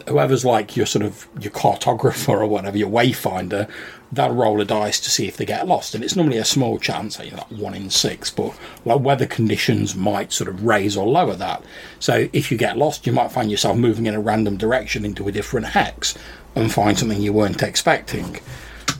whoever's 0.08 0.44
like 0.44 0.76
your 0.76 0.86
sort 0.86 1.04
of 1.04 1.28
your 1.38 1.52
cartographer 1.52 2.40
or 2.40 2.46
whatever, 2.46 2.76
your 2.76 2.90
wayfinder, 2.90 3.70
they'll 4.10 4.34
roll 4.34 4.60
a 4.60 4.64
dice 4.64 5.00
to 5.00 5.10
see 5.10 5.28
if 5.28 5.36
they 5.36 5.44
get 5.44 5.66
lost, 5.66 5.94
and 5.94 6.02
it's 6.02 6.16
normally 6.16 6.38
a 6.38 6.44
small 6.44 6.78
chance, 6.78 7.18
like 7.18 7.50
one 7.50 7.74
in 7.74 7.90
six. 7.90 8.30
But 8.30 8.56
like 8.84 9.00
weather 9.00 9.26
conditions 9.26 9.94
might 9.94 10.32
sort 10.32 10.48
of 10.48 10.64
raise 10.64 10.96
or 10.96 11.06
lower 11.06 11.34
that. 11.34 11.62
So 12.00 12.28
if 12.32 12.50
you 12.50 12.58
get 12.58 12.76
lost, 12.76 13.06
you 13.06 13.12
might 13.12 13.32
find 13.32 13.50
yourself 13.50 13.76
moving 13.76 14.06
in 14.06 14.14
a 14.14 14.20
random 14.20 14.56
direction 14.56 15.04
into 15.04 15.28
a 15.28 15.32
different 15.32 15.66
hex 15.66 16.16
and 16.54 16.72
find 16.72 16.98
something 16.98 17.20
you 17.20 17.32
weren't 17.32 17.62
expecting. 17.62 18.38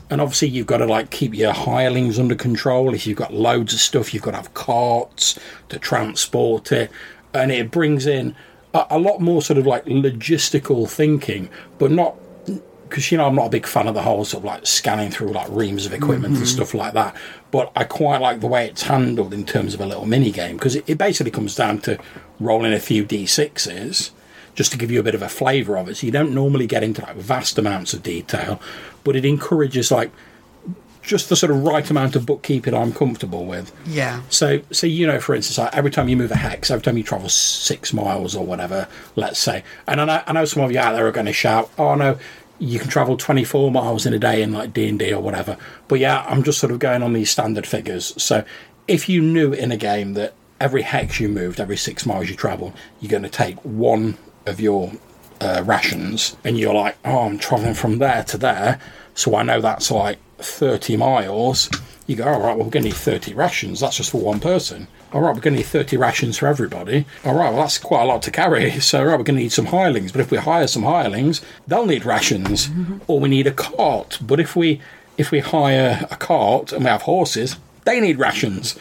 And 0.09 0.21
obviously, 0.21 0.47
you've 0.47 0.67
got 0.67 0.77
to 0.77 0.85
like 0.85 1.09
keep 1.09 1.33
your 1.33 1.51
hirelings 1.51 2.17
under 2.17 2.35
control. 2.35 2.93
If 2.93 3.05
you've 3.05 3.17
got 3.17 3.33
loads 3.33 3.73
of 3.73 3.81
stuff, 3.81 4.13
you've 4.13 4.23
got 4.23 4.31
to 4.31 4.37
have 4.37 4.53
carts 4.53 5.37
to 5.67 5.79
transport 5.79 6.71
it, 6.71 6.89
and 7.33 7.51
it 7.51 7.71
brings 7.71 8.05
in 8.05 8.33
a, 8.73 8.85
a 8.91 8.99
lot 8.99 9.19
more 9.19 9.41
sort 9.41 9.57
of 9.57 9.65
like 9.65 9.85
logistical 9.85 10.89
thinking, 10.89 11.49
but 11.77 11.91
not 11.91 12.15
because 12.87 13.11
you 13.11 13.17
know 13.17 13.27
I'm 13.27 13.35
not 13.35 13.47
a 13.47 13.49
big 13.49 13.65
fan 13.65 13.87
of 13.87 13.95
the 13.95 14.01
whole 14.01 14.23
sort 14.25 14.41
of 14.41 14.45
like 14.45 14.65
scanning 14.65 15.11
through 15.11 15.31
like 15.31 15.47
reams 15.49 15.85
of 15.85 15.93
equipment 15.93 16.33
mm-hmm. 16.33 16.43
and 16.43 16.47
stuff 16.47 16.73
like 16.73 16.93
that. 16.93 17.15
But 17.51 17.71
I 17.75 17.83
quite 17.83 18.21
like 18.21 18.39
the 18.39 18.47
way 18.47 18.67
it's 18.67 18.83
handled 18.83 19.33
in 19.33 19.45
terms 19.45 19.73
of 19.73 19.81
a 19.81 19.85
little 19.85 20.05
mini 20.05 20.31
game 20.31 20.57
because 20.57 20.75
it, 20.75 20.83
it, 20.87 20.97
basically 20.97 21.31
comes 21.31 21.55
down 21.55 21.79
to 21.81 21.97
rolling 22.39 22.73
a 22.73 22.79
few 22.79 23.05
d6s 23.05 24.11
just 24.55 24.71
to 24.71 24.77
give 24.77 24.89
you 24.89 24.99
a 24.99 25.03
bit 25.03 25.15
of 25.15 25.21
a 25.21 25.29
flavour 25.29 25.77
of 25.77 25.87
it. 25.89 25.97
So 25.97 26.05
you 26.05 26.11
don't 26.11 26.33
normally 26.33 26.65
get 26.65 26.83
into 26.83 27.01
like 27.01 27.15
vast 27.15 27.57
amounts 27.57 27.93
of 27.93 28.03
detail, 28.03 28.59
but 29.03 29.15
it 29.15 29.25
encourages 29.25 29.91
like 29.91 30.11
just 31.07 31.29
the 31.29 31.35
sort 31.35 31.51
of 31.51 31.63
right 31.63 31.89
amount 31.89 32.15
of 32.15 32.25
bookkeeping 32.25 32.73
I'm 32.73 32.93
comfortable 32.93 33.45
with. 33.45 33.71
Yeah. 33.87 34.21
So, 34.29 34.61
so 34.71 34.85
you 34.85 35.07
know, 35.07 35.19
for 35.19 35.33
instance, 35.33 35.57
like 35.57 35.75
every 35.75 35.89
time 35.89 36.09
you 36.09 36.17
move 36.17 36.31
a 36.31 36.35
hex, 36.35 36.69
every 36.69 36.83
time 36.83 36.97
you 36.97 37.03
travel 37.03 37.29
six 37.29 37.93
miles 37.93 38.35
or 38.35 38.45
whatever, 38.45 38.87
let's 39.15 39.39
say, 39.39 39.63
and 39.87 40.01
I 40.01 40.05
know, 40.05 40.23
I 40.27 40.33
know 40.33 40.45
some 40.45 40.63
of 40.63 40.71
you 40.71 40.79
out 40.79 40.93
there 40.93 41.07
are 41.07 41.11
going 41.11 41.25
to 41.25 41.33
shout, 41.33 41.71
"Oh 41.77 41.95
no, 41.95 42.19
you 42.59 42.77
can 42.77 42.89
travel 42.89 43.17
24 43.17 43.71
miles 43.71 44.05
in 44.05 44.13
a 44.13 44.19
day 44.19 44.41
in 44.41 44.51
like 44.51 44.73
D&D 44.73 45.13
or 45.13 45.21
whatever." 45.21 45.57
But 45.87 45.99
yeah, 45.99 46.25
I'm 46.27 46.43
just 46.43 46.59
sort 46.59 46.71
of 46.71 46.79
going 46.79 47.01
on 47.01 47.13
these 47.13 47.31
standard 47.31 47.65
figures. 47.65 48.13
So, 48.21 48.43
if 48.87 49.09
you 49.09 49.21
knew 49.21 49.53
in 49.53 49.71
a 49.71 49.77
game 49.77 50.13
that 50.13 50.33
every 50.59 50.81
hex 50.81 51.19
you 51.19 51.29
moved, 51.29 51.59
every 51.59 51.77
six 51.77 52.05
miles 52.05 52.29
you 52.29 52.35
travel, 52.35 52.73
you're 52.99 53.11
going 53.11 53.23
to 53.23 53.29
take 53.29 53.57
one 53.59 54.17
of 54.45 54.59
your 54.59 54.91
uh, 55.41 55.63
rations 55.65 56.35
and 56.43 56.57
you're 56.57 56.73
like, 56.73 56.97
oh, 57.05 57.27
I'm 57.27 57.37
traveling 57.37 57.73
from 57.73 57.99
there 57.99 58.23
to 58.23 58.37
there, 58.37 58.79
so 59.13 59.35
I 59.35 59.43
know 59.43 59.61
that's 59.61 59.91
like 59.91 60.19
30 60.37 60.97
miles. 60.97 61.69
You 62.05 62.15
go, 62.15 62.25
all 62.25 62.39
right, 62.39 62.55
well, 62.55 62.65
we're 62.65 62.71
going 62.71 62.83
to 62.83 62.89
need 62.89 62.95
30 62.95 63.33
rations. 63.33 63.81
That's 63.81 63.97
just 63.97 64.11
for 64.11 64.21
one 64.21 64.39
person. 64.39 64.87
All 65.11 65.21
right, 65.21 65.35
we're 65.35 65.41
going 65.41 65.55
to 65.55 65.59
need 65.59 65.65
30 65.65 65.97
rations 65.97 66.37
for 66.37 66.47
everybody. 66.47 67.05
All 67.25 67.35
right, 67.35 67.51
well, 67.51 67.61
that's 67.61 67.77
quite 67.77 68.03
a 68.03 68.05
lot 68.05 68.21
to 68.23 68.31
carry. 68.31 68.71
So, 68.79 69.03
right, 69.03 69.17
we're 69.17 69.23
going 69.23 69.35
to 69.35 69.43
need 69.43 69.51
some 69.51 69.65
hirelings. 69.65 70.11
But 70.13 70.21
if 70.21 70.31
we 70.31 70.37
hire 70.37 70.67
some 70.67 70.83
hirelings, 70.83 71.41
they'll 71.67 71.85
need 71.85 72.05
rations. 72.05 72.67
Mm-hmm. 72.67 72.99
Or 73.07 73.19
we 73.19 73.27
need 73.27 73.47
a 73.47 73.51
cart. 73.51 74.19
But 74.21 74.39
if 74.39 74.55
we 74.55 74.81
if 75.17 75.31
we 75.31 75.39
hire 75.39 76.07
a 76.11 76.15
cart 76.15 76.71
and 76.71 76.83
we 76.83 76.89
have 76.89 77.01
horses, 77.03 77.57
they 77.85 77.99
need 77.99 78.19
rations 78.19 78.77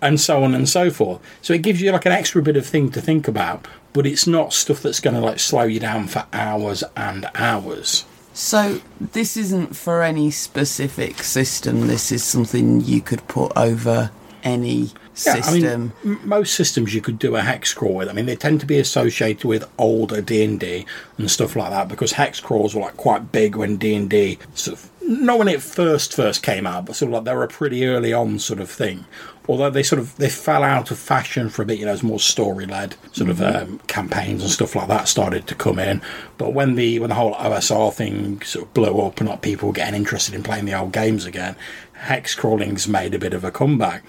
and 0.00 0.20
so 0.20 0.42
on 0.42 0.54
and 0.54 0.68
so 0.68 0.90
forth. 0.90 1.20
So 1.42 1.54
it 1.54 1.62
gives 1.62 1.80
you 1.80 1.92
like 1.92 2.06
an 2.06 2.12
extra 2.12 2.42
bit 2.42 2.56
of 2.56 2.66
thing 2.66 2.90
to 2.92 3.00
think 3.00 3.28
about, 3.28 3.66
but 3.92 4.06
it's 4.06 4.26
not 4.26 4.52
stuff 4.52 4.82
that's 4.82 5.00
going 5.00 5.14
to 5.14 5.20
like 5.20 5.38
slow 5.38 5.62
you 5.62 5.80
down 5.80 6.06
for 6.06 6.26
hours 6.32 6.82
and 6.96 7.28
hours. 7.34 8.04
So 8.34 8.80
this 8.98 9.36
isn't 9.36 9.76
for 9.76 10.02
any 10.02 10.30
specific 10.30 11.22
system. 11.22 11.86
This 11.86 12.10
is 12.10 12.24
something 12.24 12.80
you 12.80 13.02
could 13.02 13.26
put 13.28 13.52
over 13.56 14.10
any 14.42 14.90
system. 15.14 15.92
Yeah, 16.04 16.10
I 16.10 16.14
mean, 16.14 16.20
most 16.24 16.54
systems 16.54 16.94
you 16.94 17.00
could 17.02 17.18
do 17.18 17.36
a 17.36 17.42
hex 17.42 17.74
crawl 17.74 17.94
with. 17.94 18.08
I 18.08 18.12
mean, 18.12 18.26
they 18.26 18.36
tend 18.36 18.60
to 18.60 18.66
be 18.66 18.78
associated 18.78 19.44
with 19.44 19.68
older 19.78 20.22
D 20.22 20.44
and 20.44 20.58
D 20.58 20.86
and 21.18 21.30
stuff 21.30 21.56
like 21.56 21.70
that 21.70 21.88
because 21.88 22.12
hex 22.12 22.40
crawls 22.40 22.74
were 22.74 22.80
like 22.80 22.96
quite 22.96 23.32
big 23.32 23.56
when 23.56 23.76
D 23.76 23.94
and 23.94 24.08
D 24.08 24.38
sort 24.54 24.78
of 24.78 24.88
not 25.02 25.38
when 25.38 25.48
it 25.48 25.62
first 25.62 26.14
first 26.14 26.42
came 26.42 26.66
out, 26.66 26.86
but 26.86 26.96
sort 26.96 27.08
of 27.08 27.14
like 27.14 27.24
they 27.24 27.34
were 27.34 27.44
a 27.44 27.48
pretty 27.48 27.84
early 27.86 28.12
on 28.12 28.38
sort 28.38 28.60
of 28.60 28.70
thing 28.70 29.04
although 29.48 29.70
they 29.70 29.82
sort 29.82 29.98
of 29.98 30.16
they 30.16 30.28
fell 30.28 30.62
out 30.62 30.90
of 30.90 30.98
fashion 30.98 31.48
for 31.48 31.62
a 31.62 31.66
bit 31.66 31.78
you 31.78 31.84
know 31.84 31.92
as 31.92 32.02
more 32.02 32.20
story 32.20 32.66
led 32.66 32.94
sort 33.12 33.30
mm-hmm. 33.30 33.42
of 33.42 33.68
um, 33.68 33.78
campaigns 33.86 34.42
and 34.42 34.50
stuff 34.50 34.76
like 34.76 34.88
that 34.88 35.08
started 35.08 35.46
to 35.46 35.54
come 35.54 35.78
in. 35.78 36.00
But 36.38 36.52
when 36.52 36.74
the 36.74 36.98
when 36.98 37.10
the 37.10 37.14
whole 37.14 37.34
osr 37.34 37.92
thing 37.92 38.42
sort 38.42 38.66
of 38.66 38.74
blew 38.74 39.00
up 39.00 39.18
and 39.18 39.28
not 39.28 39.42
people 39.42 39.72
getting 39.72 39.94
interested 39.94 40.34
in 40.34 40.42
playing 40.42 40.64
the 40.64 40.78
old 40.78 40.92
games 40.92 41.24
again 41.24 41.56
hex 41.92 42.34
crawling's 42.34 42.88
made 42.88 43.14
a 43.14 43.18
bit 43.18 43.34
of 43.34 43.44
a 43.44 43.50
comeback. 43.50 44.02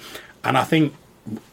And 0.43 0.57
i 0.57 0.63
think 0.63 0.93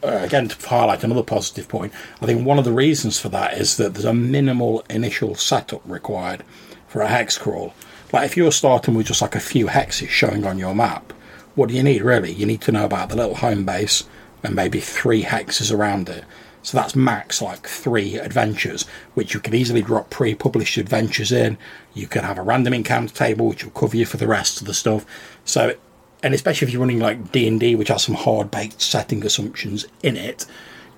uh, 0.03 0.19
again 0.21 0.49
to 0.49 0.67
highlight 0.67 1.01
another 1.01 1.23
positive 1.23 1.65
point 1.69 1.93
i 2.21 2.25
think 2.25 2.45
one 2.45 2.59
of 2.59 2.65
the 2.65 2.73
reasons 2.73 3.17
for 3.17 3.29
that 3.29 3.53
is 3.53 3.77
that 3.77 3.93
there's 3.93 4.03
a 4.03 4.13
minimal 4.13 4.83
initial 4.89 5.33
setup 5.33 5.81
required 5.85 6.43
for 6.91 7.01
a 7.01 7.07
hex 7.07 7.37
crawl. 7.37 7.73
Like 8.11 8.25
if 8.25 8.35
you're 8.35 8.51
starting 8.51 8.95
with 8.95 9.07
just 9.07 9.21
like 9.21 9.33
a 9.33 9.39
few 9.39 9.67
hexes 9.67 10.09
showing 10.09 10.45
on 10.45 10.59
your 10.59 10.75
map 10.75 11.13
what 11.55 11.69
do 11.69 11.75
you 11.75 11.83
need 11.83 12.01
really? 12.01 12.31
You 12.31 12.45
need 12.45 12.61
to 12.61 12.71
know 12.71 12.85
about 12.85 13.09
the 13.09 13.15
little 13.15 13.35
home 13.35 13.65
base 13.65 14.03
and 14.43 14.55
maybe 14.55 14.79
three 14.79 15.23
hexes 15.23 15.73
around 15.73 16.09
it. 16.09 16.23
So 16.63 16.77
that's 16.77 16.95
max 16.95 17.41
like 17.41 17.67
three 17.67 18.17
adventures, 18.17 18.85
which 19.15 19.33
you 19.33 19.39
can 19.39 19.55
easily 19.55 19.81
drop 19.81 20.09
pre-published 20.09 20.77
adventures 20.77 21.31
in. 21.31 21.57
You 21.93 22.07
can 22.07 22.23
have 22.23 22.37
a 22.37 22.43
random 22.43 22.73
encounter 22.73 23.13
table, 23.13 23.47
which 23.47 23.63
will 23.63 23.71
cover 23.71 23.97
you 23.97 24.05
for 24.05 24.17
the 24.17 24.27
rest 24.27 24.61
of 24.61 24.67
the 24.67 24.73
stuff. 24.73 25.05
So, 25.43 25.75
and 26.21 26.35
especially 26.35 26.67
if 26.67 26.73
you're 26.73 26.81
running 26.81 26.99
like 26.99 27.31
D 27.31 27.47
and 27.47 27.59
D, 27.59 27.75
which 27.75 27.87
has 27.87 28.03
some 28.03 28.15
hard-baked 28.15 28.79
setting 28.79 29.25
assumptions 29.25 29.87
in 30.03 30.15
it, 30.15 30.45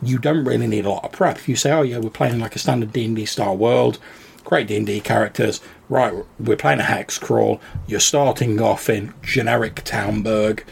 you 0.02 0.20
don't 0.20 0.44
really 0.44 0.68
need 0.68 0.86
a 0.86 0.90
lot 0.90 1.06
of 1.06 1.14
prep. 1.14 1.38
If 1.38 1.48
you 1.48 1.56
say, 1.56 1.72
"Oh 1.72 1.82
yeah, 1.82 2.00
we're 2.00 2.10
playing 2.10 2.40
like 2.40 2.58
a 2.58 2.60
standard 2.60 2.92
D 2.92 3.06
and 3.06 3.16
D 3.16 3.26
style 3.26 3.56
world," 3.56 4.00
great 4.44 4.68
D&D 4.68 5.02
characters. 5.02 5.62
Right, 5.90 6.14
we're 6.40 6.58
playing 6.58 6.80
a 6.80 6.84
hex 6.84 7.18
crawl. 7.18 7.62
You're 7.88 8.00
starting 8.00 8.60
off 8.62 8.90
in 8.90 9.14
generic 9.22 9.84
Townburg, 9.84 10.64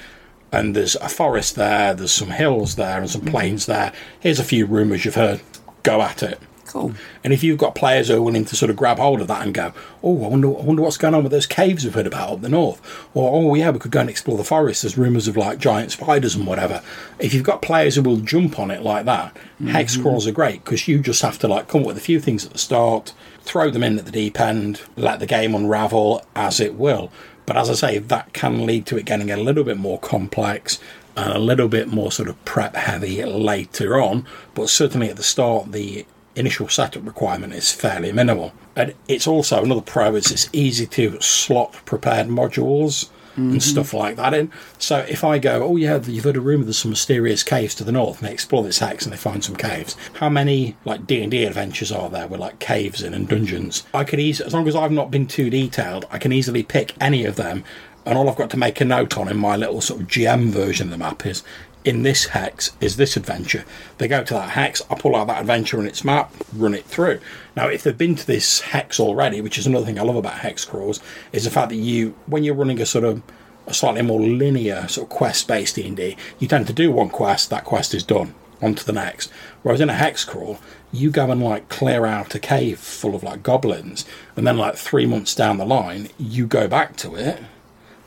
and 0.51 0.75
there's 0.75 0.95
a 0.95 1.09
forest 1.09 1.55
there, 1.55 1.93
there's 1.93 2.11
some 2.11 2.31
hills 2.31 2.75
there, 2.75 2.99
and 2.99 3.09
some 3.09 3.21
plains 3.21 3.65
there. 3.65 3.93
Here's 4.19 4.39
a 4.39 4.43
few 4.43 4.65
rumours 4.65 5.05
you've 5.05 5.15
heard. 5.15 5.41
Go 5.83 6.01
at 6.01 6.23
it. 6.23 6.39
Cool. 6.71 6.93
And 7.23 7.33
if 7.33 7.43
you've 7.43 7.57
got 7.57 7.75
players 7.75 8.07
who 8.07 8.15
are 8.15 8.21
willing 8.21 8.45
to 8.45 8.55
sort 8.55 8.69
of 8.69 8.77
grab 8.77 8.97
hold 8.97 9.19
of 9.19 9.27
that 9.27 9.41
and 9.41 9.53
go, 9.53 9.73
oh, 10.01 10.23
I 10.23 10.27
wonder, 10.29 10.47
I 10.47 10.61
wonder 10.61 10.81
what's 10.81 10.97
going 10.97 11.13
on 11.13 11.23
with 11.23 11.31
those 11.31 11.45
caves 11.45 11.83
we've 11.83 11.93
heard 11.93 12.07
about 12.07 12.31
up 12.31 12.41
the 12.41 12.49
north, 12.49 12.81
or 13.13 13.29
oh 13.33 13.55
yeah, 13.55 13.71
we 13.71 13.79
could 13.79 13.91
go 13.91 13.99
and 13.99 14.09
explore 14.09 14.37
the 14.37 14.43
forest. 14.43 14.83
There's 14.83 14.97
rumours 14.97 15.27
of 15.27 15.35
like 15.35 15.59
giant 15.59 15.91
spiders 15.91 16.35
and 16.35 16.47
whatever. 16.47 16.81
If 17.19 17.33
you've 17.33 17.43
got 17.43 17.61
players 17.61 17.95
who 17.95 18.03
will 18.03 18.17
jump 18.17 18.57
on 18.57 18.71
it 18.71 18.83
like 18.83 19.05
that, 19.05 19.33
mm-hmm. 19.33 19.67
hex 19.67 19.97
crawls 19.97 20.27
are 20.27 20.31
great 20.31 20.63
because 20.63 20.87
you 20.87 20.99
just 20.99 21.21
have 21.21 21.39
to 21.39 21.47
like 21.47 21.67
come 21.67 21.81
up 21.81 21.87
with 21.87 21.97
a 21.97 22.01
few 22.01 22.19
things 22.21 22.45
at 22.45 22.53
the 22.53 22.57
start, 22.57 23.13
throw 23.41 23.69
them 23.69 23.83
in 23.83 23.99
at 23.99 24.05
the 24.05 24.11
deep 24.11 24.39
end, 24.39 24.81
let 24.95 25.19
the 25.19 25.25
game 25.25 25.53
unravel 25.53 26.25
as 26.35 26.59
it 26.59 26.75
will. 26.75 27.11
But 27.45 27.57
as 27.57 27.69
I 27.69 27.73
say, 27.73 27.97
that 27.97 28.33
can 28.33 28.65
lead 28.65 28.85
to 28.85 28.97
it 28.97 29.05
getting 29.05 29.29
a 29.29 29.35
little 29.35 29.65
bit 29.65 29.77
more 29.77 29.99
complex 29.99 30.79
and 31.17 31.33
a 31.33 31.39
little 31.39 31.67
bit 31.67 31.89
more 31.89 32.11
sort 32.11 32.29
of 32.29 32.45
prep 32.45 32.75
heavy 32.75 33.23
later 33.25 33.99
on. 33.99 34.25
But 34.53 34.69
certainly 34.69 35.09
at 35.09 35.17
the 35.17 35.23
start, 35.23 35.71
the 35.71 36.05
initial 36.35 36.69
setup 36.69 37.05
requirement 37.05 37.53
is 37.53 37.71
fairly 37.71 38.11
minimal. 38.11 38.53
And 38.75 38.93
it's 39.07 39.27
also 39.27 39.63
another 39.63 39.81
pro 39.81 40.15
is 40.15 40.31
it's 40.31 40.49
easy 40.53 40.85
to 40.87 41.19
slot 41.21 41.73
prepared 41.85 42.27
modules 42.27 43.09
mm-hmm. 43.31 43.51
and 43.51 43.63
stuff 43.63 43.93
like 43.93 44.15
that 44.15 44.33
in. 44.33 44.51
So 44.77 44.99
if 44.99 45.23
I 45.23 45.39
go, 45.39 45.63
oh 45.63 45.75
yeah, 45.75 45.99
you've 46.01 46.23
heard 46.23 46.37
a 46.37 46.41
rumor 46.41 46.63
there's 46.63 46.77
some 46.77 46.91
mysterious 46.91 47.43
caves 47.43 47.75
to 47.75 47.83
the 47.83 47.91
north, 47.91 48.19
and 48.19 48.27
they 48.27 48.33
explore 48.33 48.63
this 48.63 48.79
hex 48.79 49.05
and 49.05 49.13
they 49.13 49.17
find 49.17 49.43
some 49.43 49.55
caves. 49.55 49.95
How 50.15 50.29
many 50.29 50.75
like 50.85 51.05
D 51.05 51.21
and 51.21 51.31
D 51.31 51.43
adventures 51.45 51.91
are 51.91 52.09
there 52.09 52.27
with 52.27 52.39
like 52.39 52.59
caves 52.59 53.01
in 53.01 53.13
and 53.13 53.27
dungeons? 53.27 53.85
I 53.93 54.03
could 54.03 54.19
easily, 54.19 54.47
as 54.47 54.53
long 54.53 54.67
as 54.67 54.75
I've 54.75 54.91
not 54.91 55.11
been 55.11 55.27
too 55.27 55.49
detailed, 55.49 56.05
I 56.11 56.17
can 56.17 56.31
easily 56.31 56.63
pick 56.63 56.95
any 57.01 57.25
of 57.25 57.35
them 57.35 57.63
and 58.05 58.17
all 58.17 58.29
I've 58.29 58.35
got 58.35 58.49
to 58.51 58.57
make 58.57 58.81
a 58.81 58.85
note 58.85 59.17
on 59.17 59.27
in 59.27 59.37
my 59.37 59.55
little 59.55 59.81
sort 59.81 60.01
of 60.01 60.07
GM 60.07 60.49
version 60.49 60.87
of 60.87 60.91
the 60.91 60.97
map 60.97 61.25
is 61.25 61.43
in 61.83 62.03
this 62.03 62.27
hex 62.27 62.71
is 62.79 62.97
this 62.97 63.17
adventure. 63.17 63.65
They 63.97 64.07
go 64.07 64.23
to 64.23 64.33
that 64.33 64.51
hex, 64.51 64.81
I 64.89 64.95
pull 64.95 65.15
out 65.15 65.27
that 65.27 65.41
adventure 65.41 65.79
and 65.79 65.87
its 65.87 66.03
map, 66.03 66.33
run 66.55 66.73
it 66.73 66.85
through. 66.85 67.19
Now, 67.55 67.67
if 67.67 67.83
they've 67.83 67.97
been 67.97 68.15
to 68.15 68.27
this 68.27 68.61
hex 68.61 68.99
already, 68.99 69.41
which 69.41 69.57
is 69.57 69.67
another 69.67 69.85
thing 69.85 69.99
I 69.99 70.03
love 70.03 70.15
about 70.15 70.39
hex 70.39 70.65
crawls, 70.65 70.99
is 71.31 71.45
the 71.45 71.49
fact 71.49 71.69
that 71.69 71.75
you, 71.75 72.15
when 72.27 72.43
you're 72.43 72.55
running 72.55 72.79
a 72.79 72.85
sort 72.85 73.05
of 73.05 73.21
a 73.67 73.73
slightly 73.73 74.01
more 74.01 74.19
linear 74.19 74.87
sort 74.87 75.05
of 75.05 75.15
quest-based 75.15 75.75
D&D, 75.75 76.17
you 76.39 76.47
tend 76.47 76.67
to 76.67 76.73
do 76.73 76.91
one 76.91 77.09
quest, 77.09 77.49
that 77.49 77.63
quest 77.63 77.93
is 77.93 78.03
done, 78.03 78.33
on 78.61 78.75
to 78.75 78.85
the 78.85 78.93
next. 78.93 79.31
Whereas 79.63 79.81
in 79.81 79.89
a 79.89 79.93
hex 79.93 80.25
crawl, 80.25 80.59
you 80.91 81.09
go 81.09 81.29
and 81.31 81.41
like 81.41 81.69
clear 81.69 82.05
out 82.05 82.35
a 82.35 82.39
cave 82.39 82.79
full 82.79 83.15
of 83.15 83.23
like 83.23 83.43
goblins, 83.43 84.05
and 84.35 84.45
then 84.45 84.57
like 84.57 84.75
three 84.75 85.05
months 85.05 85.35
down 85.35 85.57
the 85.57 85.65
line, 85.65 86.09
you 86.17 86.47
go 86.47 86.67
back 86.67 86.95
to 86.97 87.15
it 87.15 87.39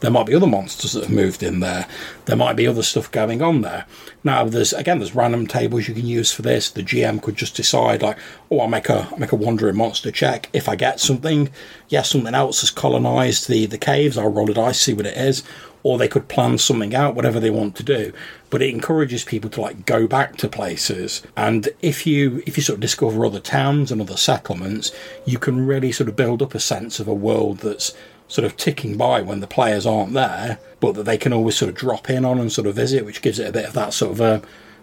there 0.04 0.12
might 0.12 0.26
be 0.26 0.34
other 0.34 0.46
monsters 0.46 0.92
that 0.92 1.04
have 1.04 1.12
moved 1.12 1.42
in 1.42 1.60
there. 1.60 1.86
There 2.26 2.36
might 2.36 2.56
be 2.56 2.66
other 2.66 2.82
stuff 2.82 3.10
going 3.10 3.40
on 3.40 3.62
there. 3.62 3.86
Now, 4.22 4.44
there's 4.44 4.72
again, 4.72 4.98
there's 4.98 5.14
random 5.14 5.46
tables 5.46 5.88
you 5.88 5.94
can 5.94 6.06
use 6.06 6.30
for 6.30 6.42
this. 6.42 6.70
The 6.70 6.82
GM 6.82 7.22
could 7.22 7.36
just 7.36 7.56
decide, 7.56 8.02
like, 8.02 8.18
oh, 8.50 8.60
I'll 8.60 8.68
make 8.68 8.88
a 8.88 9.08
I'll 9.10 9.18
make 9.18 9.32
a 9.32 9.36
wandering 9.36 9.76
monster 9.76 10.10
check. 10.10 10.50
If 10.52 10.68
I 10.68 10.76
get 10.76 11.00
something, 11.00 11.50
yes, 11.88 12.10
something 12.10 12.34
else 12.34 12.60
has 12.60 12.70
colonised 12.70 13.48
the 13.48 13.66
the 13.66 13.78
caves. 13.78 14.18
I'll 14.18 14.28
roll 14.28 14.50
a 14.50 14.54
dice, 14.54 14.80
see 14.80 14.92
what 14.92 15.06
it 15.06 15.16
is. 15.16 15.42
Or 15.82 15.98
they 15.98 16.08
could 16.08 16.28
plan 16.28 16.56
something 16.56 16.94
out, 16.94 17.14
whatever 17.14 17.38
they 17.38 17.50
want 17.50 17.76
to 17.76 17.82
do. 17.82 18.14
But 18.48 18.62
it 18.62 18.70
encourages 18.70 19.22
people 19.22 19.50
to 19.50 19.60
like 19.60 19.84
go 19.84 20.06
back 20.06 20.36
to 20.38 20.48
places. 20.48 21.22
And 21.36 21.68
if 21.82 22.06
you 22.06 22.42
if 22.46 22.56
you 22.56 22.62
sort 22.62 22.76
of 22.76 22.80
discover 22.80 23.24
other 23.24 23.40
towns 23.40 23.92
and 23.92 24.00
other 24.00 24.16
settlements, 24.16 24.92
you 25.26 25.38
can 25.38 25.66
really 25.66 25.92
sort 25.92 26.08
of 26.08 26.16
build 26.16 26.40
up 26.40 26.54
a 26.54 26.60
sense 26.60 27.00
of 27.00 27.08
a 27.08 27.14
world 27.14 27.58
that's 27.58 27.94
sort 28.34 28.44
of 28.44 28.56
ticking 28.56 28.96
by 28.96 29.20
when 29.20 29.38
the 29.38 29.46
players 29.46 29.86
aren't 29.86 30.12
there, 30.12 30.58
but 30.80 30.96
that 30.96 31.04
they 31.04 31.16
can 31.16 31.32
always 31.32 31.56
sort 31.56 31.68
of 31.68 31.76
drop 31.76 32.10
in 32.10 32.24
on 32.24 32.40
and 32.40 32.50
sort 32.50 32.66
of 32.66 32.74
visit, 32.74 33.04
which 33.04 33.22
gives 33.22 33.38
it 33.38 33.48
a 33.48 33.52
bit 33.52 33.64
of 33.64 33.74
that 33.74 33.94
sort 33.94 34.10
of 34.10 34.20
a 34.20 34.42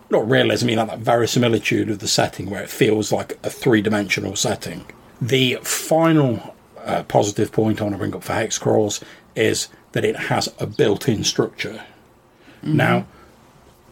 not 0.09 0.29
realism, 0.29 0.65
I 0.65 0.67
mean 0.67 0.77
like 0.77 0.87
that 0.87 0.99
verisimilitude 0.99 1.89
of 1.89 1.99
the 1.99 2.07
setting 2.07 2.49
where 2.49 2.63
it 2.63 2.69
feels 2.69 3.11
like 3.11 3.37
a 3.43 3.49
three 3.49 3.81
dimensional 3.81 4.37
setting. 4.37 4.85
The 5.19 5.55
final 5.63 6.55
uh, 6.85 7.03
positive 7.03 7.51
point 7.51 7.81
I 7.81 7.83
want 7.83 7.95
to 7.95 7.97
bring 7.97 8.15
up 8.15 8.23
for 8.23 8.31
hex 8.31 8.57
crawls 8.57 9.01
is 9.35 9.67
that 9.91 10.05
it 10.05 10.15
has 10.15 10.47
a 10.57 10.65
built-in 10.65 11.25
structure. 11.25 11.83
Now, 12.63 13.05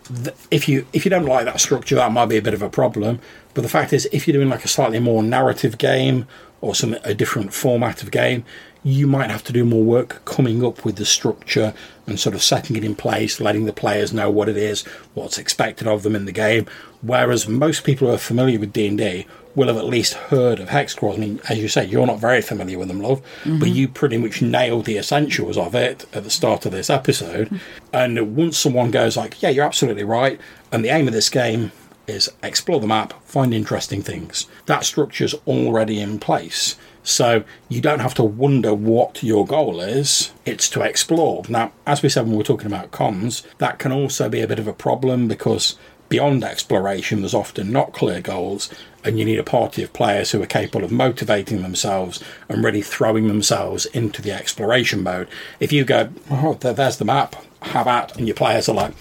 th- 0.08 0.38
if 0.52 0.70
you 0.70 0.88
if 0.94 1.04
you 1.04 1.12
don't 1.12 1.26
like 1.26 1.44
that 1.44 1.60
structure, 1.60 1.96
that 1.96 2.14
might 2.14 2.28
be 2.28 2.38
a 2.38 2.42
bit 2.42 2.54
of 2.54 2.62
a 2.62 2.70
problem. 2.70 3.20
But 3.54 3.64
the 3.64 3.70
fact 3.70 3.92
is, 3.92 4.08
if 4.14 4.26
you're 4.26 4.38
doing 4.38 4.48
like 4.48 4.64
a 4.64 4.70
slightly 4.70 5.00
more 5.00 5.22
narrative 5.22 5.78
game 5.78 6.28
or 6.62 6.76
some 6.76 6.96
a 7.04 7.14
different 7.14 7.54
format 7.54 8.04
of 8.04 8.12
game, 8.12 8.46
you 8.84 9.08
might 9.08 9.30
have 9.30 9.44
to 9.44 9.54
do 9.54 9.66
more 9.66 9.84
work 9.84 10.24
coming 10.26 10.64
up 10.64 10.86
with 10.86 10.96
the 10.96 11.06
structure 11.06 11.74
and 12.08 12.20
sort 12.20 12.36
of 12.36 12.42
setting 12.42 12.76
it 12.76 12.84
in 12.84 12.96
place, 12.96 13.40
letting 13.40 13.66
the 13.66 13.74
players 13.74 14.14
know 14.14 14.30
what 14.30 14.50
it 14.50 14.58
is, 14.58 14.84
what's 15.14 15.38
expected 15.38 15.88
of 15.88 16.04
them 16.04 16.16
in 16.16 16.26
the 16.26 16.32
game. 16.32 16.66
Whereas 17.02 17.48
most 17.48 17.84
people 17.84 18.08
who 18.08 18.14
are 18.14 18.18
familiar 18.18 18.60
with 18.60 18.74
D 18.74 18.88
and 18.88 18.98
D 18.98 19.26
will 19.56 19.68
have 19.68 19.78
at 19.78 19.86
least 19.86 20.14
heard 20.14 20.60
of 20.60 20.70
hex 20.70 20.94
crawls. 20.94 21.18
I 21.18 21.20
mean, 21.20 21.42
as 21.50 21.58
you 21.58 21.68
say, 21.68 21.86
you're 21.86 22.06
not 22.06 22.20
very 22.20 22.42
familiar 22.42 22.80
with 22.80 22.88
them, 22.88 23.02
love, 23.02 23.22
but 23.44 23.52
mm-hmm. 23.52 23.66
you 23.66 23.88
pretty 23.88 24.18
much 24.18 24.42
nailed 24.42 24.86
the 24.86 24.98
essentials 24.98 25.58
of 25.58 25.76
it 25.76 26.06
at 26.14 26.24
the 26.24 26.30
start 26.30 26.66
of 26.66 26.72
this 26.72 26.90
episode. 26.90 27.48
Mm-hmm. 27.48 27.58
And 27.94 28.36
once 28.36 28.58
someone 28.58 28.92
goes 28.92 29.18
like, 29.18 29.42
"Yeah, 29.42 29.50
you're 29.50 29.66
absolutely 29.66 30.04
right," 30.04 30.40
and 30.72 30.84
the 30.84 30.90
aim 30.90 31.08
of 31.08 31.14
this 31.14 31.30
game 31.30 31.72
is 32.08 32.30
explore 32.42 32.80
the 32.80 32.88
map, 32.88 33.14
find 33.24 33.54
interesting 33.54 34.02
things. 34.02 34.48
That 34.66 34.84
structure's 34.84 35.36
already 35.46 36.00
in 36.00 36.20
place. 36.20 36.76
So 37.10 37.44
you 37.70 37.82
don't 37.82 38.02
have 38.02 38.14
to 38.16 38.24
wonder 38.24 38.72
what 38.72 39.24
your 39.24 39.44
goal 39.44 39.82
is, 39.82 40.32
it's 40.46 40.70
to 40.70 40.82
explore. 40.82 41.44
Now, 41.50 41.72
as 41.88 42.04
we 42.04 42.10
said 42.10 42.22
when 42.22 42.34
we 42.34 42.38
were 42.38 42.44
talking 42.44 42.68
about 42.68 42.92
cons, 42.92 43.42
that 43.58 43.80
can 43.80 43.92
also 43.92 44.30
be 44.30 44.42
a 44.42 44.48
bit 44.48 44.60
of 44.60 44.68
a 44.68 44.74
problem 44.74 45.28
because 45.28 45.76
beyond 46.08 46.44
exploration, 46.44 47.22
there's 47.22 47.34
often 47.34 47.72
not 47.72 47.94
clear 47.94 48.22
goals, 48.22 48.70
and 49.04 49.18
you 49.18 49.26
need 49.26 49.40
a 49.40 49.44
party 49.44 49.82
of 49.82 49.92
players 49.92 50.30
who 50.30 50.42
are 50.44 50.48
capable 50.48 50.86
of 50.86 50.92
motivating 50.92 51.64
themselves 51.64 52.24
and 52.48 52.64
really 52.64 52.84
throwing 52.84 53.28
themselves 53.28 53.88
into 53.88 54.22
the 54.22 54.32
exploration 54.32 55.02
mode. 55.02 55.28
If 55.60 55.72
you 55.72 55.86
go, 55.86 56.12
oh, 56.30 56.54
there's 56.54 56.98
the 56.98 57.06
map, 57.06 57.36
have 57.62 57.88
at, 57.88 58.16
and 58.18 58.28
your 58.28 58.36
players 58.36 58.70
are 58.70 58.76
like, 58.76 58.94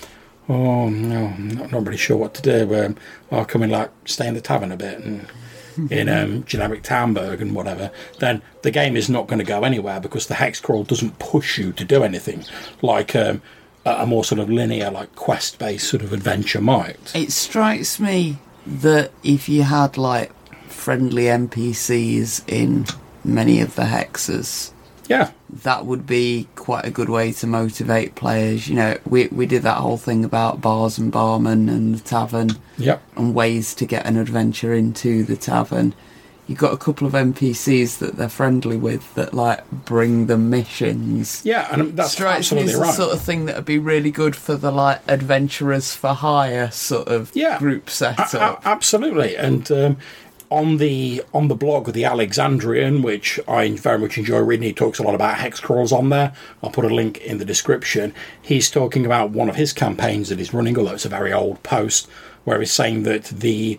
oh 0.49 0.89
no, 0.89 1.27
I'm 1.27 1.57
not, 1.71 1.85
really 1.85 1.99
sure 1.99 2.17
what 2.17 2.33
to 2.35 2.43
do. 2.43 2.75
Um, 2.75 2.97
I'll 3.31 3.45
come 3.45 3.63
and 3.63 3.71
like 3.71 3.91
stay 4.07 4.27
in 4.27 4.33
the 4.33 4.41
tavern 4.41 4.73
a 4.73 4.79
bit 4.79 4.99
and 5.01 5.27
in 5.91 6.09
um, 6.09 6.45
generic 6.45 6.83
Townburg 6.83 7.41
and 7.41 7.55
whatever. 7.55 7.91
Then 8.19 8.43
the 8.63 8.71
game 8.71 8.97
is 8.97 9.09
not 9.09 9.27
going 9.27 9.39
to 9.39 9.45
go 9.45 9.63
anywhere 9.63 10.01
because 10.01 10.27
the 10.27 10.35
hex 10.35 10.61
crawl 10.61 10.85
doesn't 10.85 11.19
push 11.19 11.59
you 11.59 11.73
to 11.73 11.85
do 11.85 12.03
anything 12.03 12.45
like 12.83 13.15
um, 13.15 13.43
a 13.85 13.91
a 14.03 14.07
more 14.07 14.25
sort 14.25 14.39
of 14.39 14.51
linear, 14.51 14.91
like 14.91 15.15
quest 15.15 15.59
based 15.59 15.89
sort 15.89 16.03
of 16.03 16.13
adventure 16.13 16.61
might. 16.61 17.15
It 17.15 17.33
strikes 17.33 17.99
me 17.99 18.39
that 18.67 19.13
if 19.23 19.49
you 19.49 19.63
had 19.63 19.97
like 19.97 20.33
friendly 20.69 21.25
NPCs 21.25 22.49
in 22.49 22.87
many 23.25 23.61
of 23.61 23.75
the 23.75 23.83
hexes, 23.83 24.73
Yeah, 25.09 25.31
that 25.65 25.87
would 25.87 26.07
be 26.07 26.49
quite 26.55 26.85
a 26.85 26.91
good 26.91 27.09
way 27.09 27.33
to 27.33 27.47
motivate 27.47 28.15
players. 28.15 28.69
You 28.69 28.77
know, 28.77 28.99
we 29.07 29.29
we 29.29 29.47
did 29.47 29.63
that 29.63 29.79
whole 29.79 29.97
thing 29.97 30.25
about 30.25 30.61
bars 30.61 30.99
and 30.99 31.13
barmen 31.13 31.69
and 31.69 31.95
the 31.95 32.01
tavern 32.01 32.51
yep. 32.77 33.03
and 33.17 33.35
ways 33.35 33.75
to 33.77 33.87
get 33.87 34.07
an 34.07 34.17
adventure 34.17 34.75
into 34.75 35.25
the 35.25 35.37
tavern. 35.37 35.95
You've 36.47 36.59
got 36.59 36.73
a 36.73 36.79
couple 36.79 37.07
of 37.07 37.13
NPCs 37.13 37.99
that 37.99 38.17
they're 38.17 38.31
friendly 38.31 38.79
with 38.79 39.15
that 39.17 39.35
like 39.35 39.71
bring 39.71 40.29
them 40.29 40.49
missions. 40.49 41.43
Yeah, 41.45 41.69
and 41.71 41.95
that's 41.95 42.13
Strikes 42.13 42.53
me 42.53 42.61
absolutely 42.63 42.73
as 42.73 42.79
the 42.79 42.93
sort 43.05 43.13
of 43.15 43.21
thing 43.21 43.45
that 43.47 43.57
would 43.57 43.65
be 43.67 43.79
really 43.79 44.11
good 44.11 44.35
for 44.35 44.57
the 44.57 44.71
like 44.71 45.03
adventurers 45.07 45.95
for 45.95 46.15
hire 46.15 46.71
sort 46.71 47.09
of 47.09 47.31
Yeah. 47.35 47.59
group 47.59 47.89
A- 47.89 47.91
setup. 47.91 48.65
a- 48.65 48.69
absolutely, 48.69 49.37
and 49.37 49.71
um, 49.71 49.97
on 50.51 50.79
the 50.79 51.23
on 51.35 51.49
the 51.49 51.55
blog 51.55 51.89
of 51.89 51.95
the 51.95 52.05
Alexandrian, 52.05 53.03
which 53.03 53.39
I 53.47 53.71
very 53.73 53.99
much 53.99 54.19
enjoy 54.19 54.39
reading, 54.39 54.65
he 54.65 54.73
talks 54.73 54.99
a 54.99 55.03
lot 55.03 55.15
about 55.15 55.39
hex 55.39 55.61
crawls 55.61 55.93
on 55.93 56.09
there. 56.09 56.33
I'll 56.63 56.71
put 56.71 56.85
a 56.85 56.95
link 56.95 57.19
in 57.19 57.39
the 57.39 57.45
description. 57.45 58.15
He's 58.41 58.71
talking 58.71 59.05
about 59.05 59.31
one 59.31 59.49
of 59.49 59.57
his 59.57 59.73
campaigns 59.73 60.29
that 60.29 60.39
he's 60.39 60.55
running, 60.55 60.79
although 60.79 60.93
it's 60.93 61.05
a 61.05 61.11
very 61.11 61.33
old 61.33 61.63
post, 61.63 62.09
where 62.45 62.61
he's 62.61 62.73
saying 62.73 63.03
that 63.05 63.25
the 63.25 63.79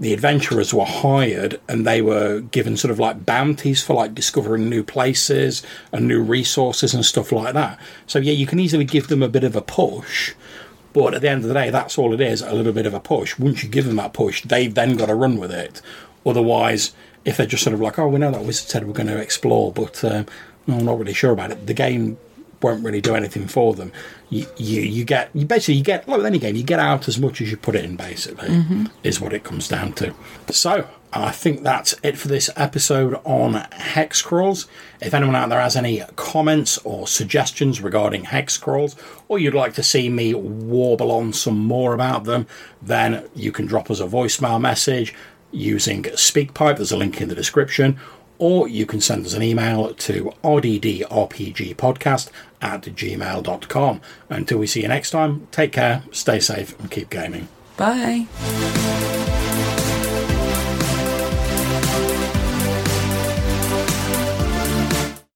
the 0.00 0.14
adventurers 0.14 0.72
were 0.72 0.86
hired 0.86 1.60
and 1.68 1.86
they 1.86 2.00
were 2.00 2.40
given 2.40 2.74
sort 2.74 2.90
of 2.90 2.98
like 2.98 3.26
bounties 3.26 3.82
for 3.82 3.92
like 3.92 4.14
discovering 4.14 4.68
new 4.70 4.82
places 4.82 5.62
and 5.92 6.08
new 6.08 6.22
resources 6.22 6.94
and 6.94 7.04
stuff 7.04 7.30
like 7.30 7.52
that. 7.52 7.78
So 8.06 8.18
yeah, 8.18 8.32
you 8.32 8.46
can 8.46 8.58
easily 8.58 8.86
give 8.86 9.08
them 9.08 9.22
a 9.22 9.28
bit 9.28 9.44
of 9.44 9.54
a 9.54 9.60
push, 9.60 10.32
but 10.92 11.14
at 11.14 11.22
the 11.22 11.28
end 11.28 11.42
of 11.42 11.48
the 11.48 11.54
day, 11.54 11.70
that's 11.70 11.98
all 11.98 12.12
it 12.12 12.20
is 12.20 12.42
a 12.42 12.52
little 12.52 12.72
bit 12.72 12.86
of 12.86 12.94
a 12.94 13.00
push. 13.00 13.38
Once 13.38 13.62
you 13.62 13.68
give 13.68 13.86
them 13.86 13.96
that 13.96 14.12
push, 14.12 14.42
they've 14.42 14.74
then 14.74 14.96
got 14.96 15.06
to 15.06 15.14
run 15.14 15.38
with 15.38 15.52
it. 15.52 15.80
Otherwise, 16.26 16.92
if 17.24 17.36
they're 17.36 17.46
just 17.46 17.62
sort 17.62 17.74
of 17.74 17.80
like, 17.80 17.98
oh, 17.98 18.08
we 18.08 18.18
know 18.18 18.30
that 18.30 18.44
wizard 18.44 18.68
said 18.68 18.86
we're 18.86 18.92
going 18.92 19.06
to 19.06 19.18
explore, 19.18 19.72
but 19.72 20.02
um, 20.04 20.26
I'm 20.66 20.84
not 20.84 20.98
really 20.98 21.14
sure 21.14 21.32
about 21.32 21.50
it, 21.50 21.66
the 21.66 21.74
game 21.74 22.18
won't 22.62 22.84
really 22.84 23.00
do 23.00 23.14
anything 23.14 23.46
for 23.46 23.74
them. 23.74 23.92
You, 24.28 24.46
you, 24.56 24.82
you 24.82 25.04
get, 25.04 25.30
you 25.34 25.46
basically, 25.46 25.74
you 25.74 25.84
get, 25.84 26.08
like 26.08 26.18
with 26.18 26.26
any 26.26 26.38
game, 26.38 26.56
you 26.56 26.62
get 26.62 26.78
out 26.78 27.08
as 27.08 27.18
much 27.18 27.40
as 27.40 27.50
you 27.50 27.56
put 27.56 27.74
it 27.74 27.84
in, 27.84 27.96
basically, 27.96 28.48
mm-hmm. 28.48 28.86
is 29.02 29.20
what 29.20 29.32
it 29.32 29.44
comes 29.44 29.68
down 29.68 29.92
to. 29.94 30.14
So, 30.50 30.88
I 31.12 31.32
think 31.32 31.64
that's 31.64 31.96
it 32.04 32.16
for 32.16 32.28
this 32.28 32.50
episode 32.54 33.20
on 33.24 33.54
hex 33.72 34.22
crawls. 34.22 34.68
If 35.00 35.12
anyone 35.12 35.34
out 35.34 35.48
there 35.48 35.60
has 35.60 35.74
any 35.74 36.02
comments 36.14 36.78
or 36.78 37.08
suggestions 37.08 37.80
regarding 37.80 38.24
hex 38.24 38.56
crawls, 38.56 38.94
or 39.26 39.38
you'd 39.40 39.54
like 39.54 39.74
to 39.74 39.82
see 39.82 40.08
me 40.08 40.34
warble 40.34 41.10
on 41.10 41.32
some 41.32 41.58
more 41.58 41.94
about 41.94 42.24
them, 42.24 42.46
then 42.80 43.28
you 43.34 43.50
can 43.50 43.66
drop 43.66 43.90
us 43.90 43.98
a 43.98 44.06
voicemail 44.06 44.60
message 44.60 45.12
using 45.50 46.04
SpeakPipe. 46.04 46.76
There's 46.76 46.92
a 46.92 46.96
link 46.96 47.20
in 47.20 47.28
the 47.28 47.34
description. 47.34 47.98
Or 48.40 48.66
you 48.66 48.86
can 48.86 49.02
send 49.02 49.26
us 49.26 49.34
an 49.34 49.42
email 49.42 49.92
to 49.92 50.32
rddrpgpodcast 50.42 52.30
at 52.62 52.82
gmail.com. 52.82 54.00
Until 54.30 54.58
we 54.58 54.66
see 54.66 54.80
you 54.82 54.88
next 54.88 55.10
time, 55.10 55.46
take 55.52 55.72
care, 55.72 56.02
stay 56.10 56.40
safe, 56.40 56.78
and 56.80 56.90
keep 56.90 57.10
gaming. 57.10 57.48
Bye. 57.76 58.26